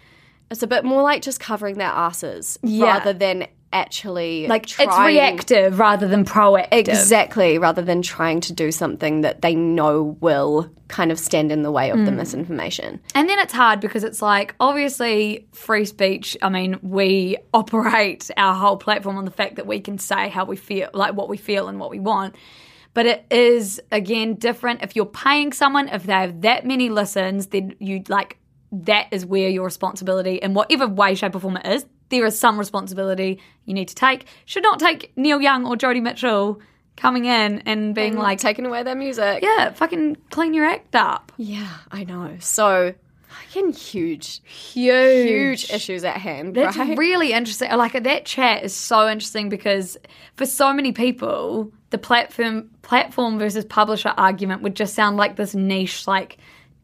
[0.50, 2.86] It's a bit more like just covering their asses Yeah.
[2.86, 6.68] rather than actually like it's reactive rather than proactive.
[6.90, 11.62] Exactly, rather than trying to do something that they know will kind of stand in
[11.62, 12.06] the way of Mm.
[12.06, 13.00] the misinformation.
[13.16, 16.36] And then it's hard because it's like obviously free speech.
[16.42, 20.44] I mean, we operate our whole platform on the fact that we can say how
[20.46, 22.36] we feel, like what we feel and what we want.
[22.94, 25.88] But it is again different if you're paying someone.
[25.88, 28.38] If they have that many listens, then you like
[28.74, 31.86] that is where your responsibility in whatever way, shape, or form it is.
[32.12, 34.28] There is some responsibility you need to take.
[34.46, 36.62] Should not take Neil Young or Joni Mitchell
[36.98, 39.42] coming in and being like, taking away their music.
[39.42, 41.32] yeah, fucking clean your act up.
[41.38, 42.36] Yeah, I know.
[42.40, 42.94] So
[43.28, 45.28] fucking huge, Huge.
[45.30, 46.98] huge issues at hand, That's right?
[46.98, 47.72] really interesting.
[47.72, 49.98] Like that chat is so interesting because
[50.36, 55.56] for so many people, the platform platform versus publisher argument would just sound like this
[55.56, 56.38] niche like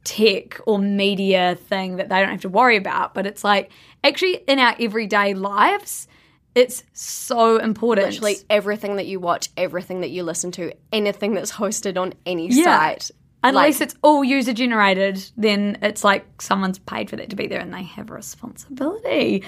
[0.08, 3.14] tech or media thing that they don't have to worry about.
[3.14, 3.72] But it's like
[4.04, 6.08] actually in our everyday lives,
[6.56, 8.08] it's so important.
[8.08, 12.48] Literally everything that you watch, everything that you listen to, anything that's hosted on any
[12.48, 12.64] Yeah.
[12.64, 13.12] site.
[13.44, 17.48] Unless Like- it's all user generated, then it's like someone's paid for that to be
[17.48, 19.44] there and they have a responsibility.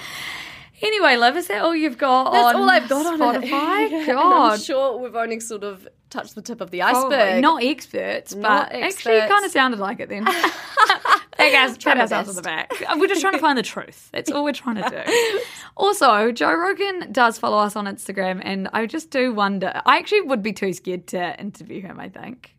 [0.81, 3.43] Anyway, love, is that all you've got That's on all I've got on it.
[3.49, 3.89] Spotify?
[3.91, 4.53] Yeah, God.
[4.53, 7.15] I'm sure we've only sort of touched the tip of the Probably.
[7.17, 7.41] iceberg.
[7.41, 10.25] Not experts, but Not actually it kind of sounded like it then.
[11.37, 12.71] Hey guys, pat ourselves on the back.
[12.97, 14.09] We're just trying to find the truth.
[14.11, 15.39] That's all we're trying to do.
[15.77, 19.71] Also, Joe Rogan does follow us on Instagram, and I just do wonder.
[19.85, 22.01] I actually would be too scared to interview him.
[22.01, 22.53] I think.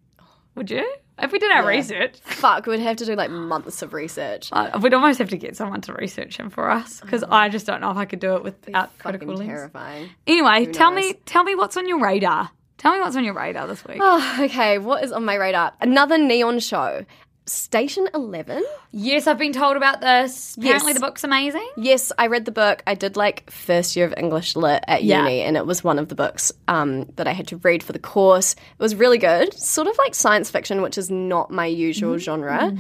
[0.55, 0.91] Would you?
[1.19, 4.49] If we did our research, Fuck, we'd have to do like months of research.
[4.53, 7.67] uh, we'd almost have to get someone to research him for us because I just
[7.67, 9.47] don't know if I could do it without critical lens.
[9.47, 10.09] terrifying.
[10.27, 12.51] Anyway, tell me, tell me what's on your radar.
[12.81, 13.99] Tell me what's on your radar this week.
[14.01, 15.73] Oh, okay, what is on my radar?
[15.83, 17.05] Another neon show.
[17.45, 18.65] Station 11?
[18.93, 20.57] Yes, I've been told about this.
[20.57, 20.95] Apparently, Yes.
[21.01, 21.69] the book's amazing.
[21.77, 22.83] Yes, I read the book.
[22.87, 25.25] I did like first year of English lit at Yeah.
[25.25, 27.93] uni, and it was one of the books um, that I had to read for
[27.93, 28.53] the course.
[28.55, 32.73] It was really good, sort of like science fiction, which is not my usual genre.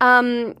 [0.00, 0.54] Um,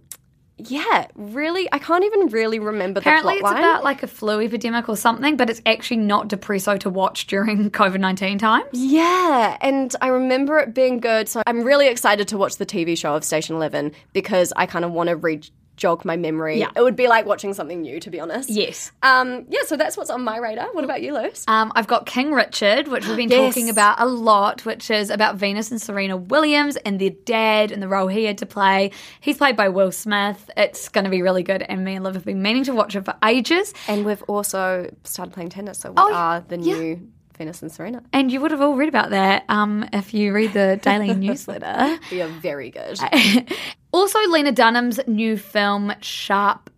[0.56, 3.64] yeah, really, I can't even really remember Apparently, the it's plot line.
[3.64, 7.70] about like a flu epidemic or something, but it's actually not depresso to watch during
[7.72, 8.66] COVID 19 times.
[8.72, 11.28] Yeah, and I remember it being good.
[11.28, 14.84] So I'm really excited to watch the TV show of Station 11 because I kind
[14.84, 15.40] of want to re
[15.76, 16.58] jog my memory.
[16.60, 16.70] Yeah.
[16.76, 18.48] It would be like watching something new, to be honest.
[18.48, 18.92] Yes.
[19.02, 20.68] Um, yeah, so that's what's on my radar.
[20.72, 21.44] What about you, Lucy?
[21.48, 23.54] Um, I've got King Richard, which we've been Yes.
[23.54, 27.82] talking about a lot, which is about Venus and Serena Williams and their dad and
[27.82, 28.92] the role he had to play.
[29.20, 30.48] He's played by Will Smith.
[30.56, 32.94] It's going to be really good, and me and Liv have been meaning to watch
[32.94, 33.74] it for ages.
[33.88, 36.74] And we've also started playing tennis, so we Oh, are the yeah.
[36.74, 38.00] new Venus and Serena.
[38.12, 41.98] And you would have all read about that um, if you read the daily newsletter.
[42.12, 42.96] We are very good.
[43.94, 46.68] Also, Lena Dunham's new film, Sharp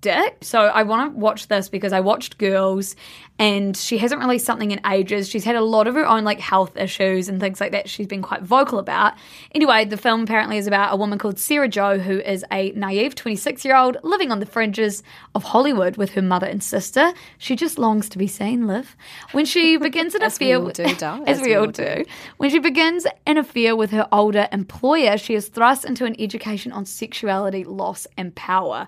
[0.00, 0.38] Stick.
[0.40, 2.96] So, I want to watch this because I watched Girls
[3.40, 5.26] and she hasn't released something in ages.
[5.26, 8.06] She's had a lot of her own like health issues and things like that she's
[8.06, 9.14] been quite vocal about.
[9.54, 13.14] Anyway, the film apparently is about a woman called Sarah Jo who is a naive
[13.14, 15.02] 26 year old living on the fringes
[15.34, 17.14] of Hollywood with her mother and sister.
[17.38, 18.94] She just longs to be seen, Liv.
[19.32, 22.04] When she begins an As we affair all do, as, we all do.
[22.36, 26.72] When she begins an affair with her older employer, she is thrust into an education
[26.72, 28.86] on sexuality, loss, and power.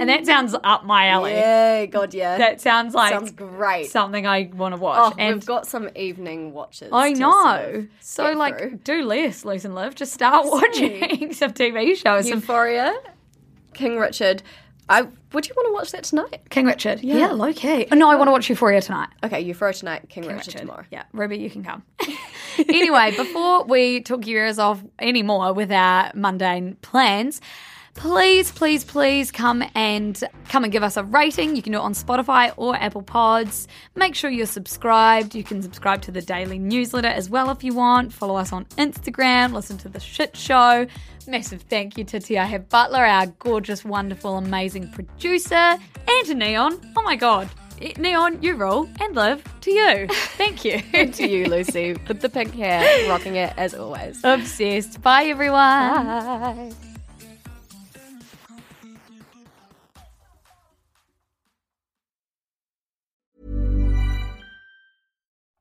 [0.00, 1.32] And that sounds up my alley.
[1.32, 2.38] Yeah, God, yeah.
[2.38, 3.90] That sounds like Sounds great.
[3.90, 5.12] something I want to watch.
[5.12, 6.90] oh, and we've got some evening watches.
[6.92, 7.30] I know.
[7.30, 8.76] sort of So, like, through.
[8.84, 9.94] do less, Loose and Liv.
[9.94, 12.28] Just start watching some TV shows.
[12.28, 12.94] Some- Euphoria,
[13.74, 14.42] King Richard.
[14.88, 16.40] I would you want to watch that tonight?
[16.50, 17.00] King Richard.
[17.02, 17.86] Yeah, low key.
[17.90, 19.08] Oh, no, I want to watch Euphoria tonight.
[19.22, 20.58] Okay, Euphoria tonight, King, Richard, Richard.
[20.58, 20.84] tomorrow.
[20.90, 21.82] Yeah, Ruby, you can come.
[22.58, 27.40] anyway, before we talk your ears off anymore with our mundane plans,
[27.94, 31.56] please, please, please come and come and give us a rating.
[31.56, 33.68] You can do it on Spotify or Apple Pods.
[33.94, 35.34] Make sure you're subscribed.
[35.34, 38.12] You can subscribe to the daily newsletter as well if you want.
[38.12, 39.52] Follow us on Instagram.
[39.52, 40.86] Listen to the shit show.
[41.26, 46.80] Massive thank you to Tia Butler, our gorgeous, wonderful, amazing producer, and to Neon.
[46.96, 47.48] Oh my god.
[47.80, 50.06] Eh, Neon, you rule, and Liv, to you.
[50.36, 50.80] Thank you.
[50.92, 54.20] and to you, Lucy, with the pink hair, rocking it as always.
[54.22, 55.00] Obsessed.
[55.02, 55.58] Bye, everyone.
[55.58, 56.72] Bye.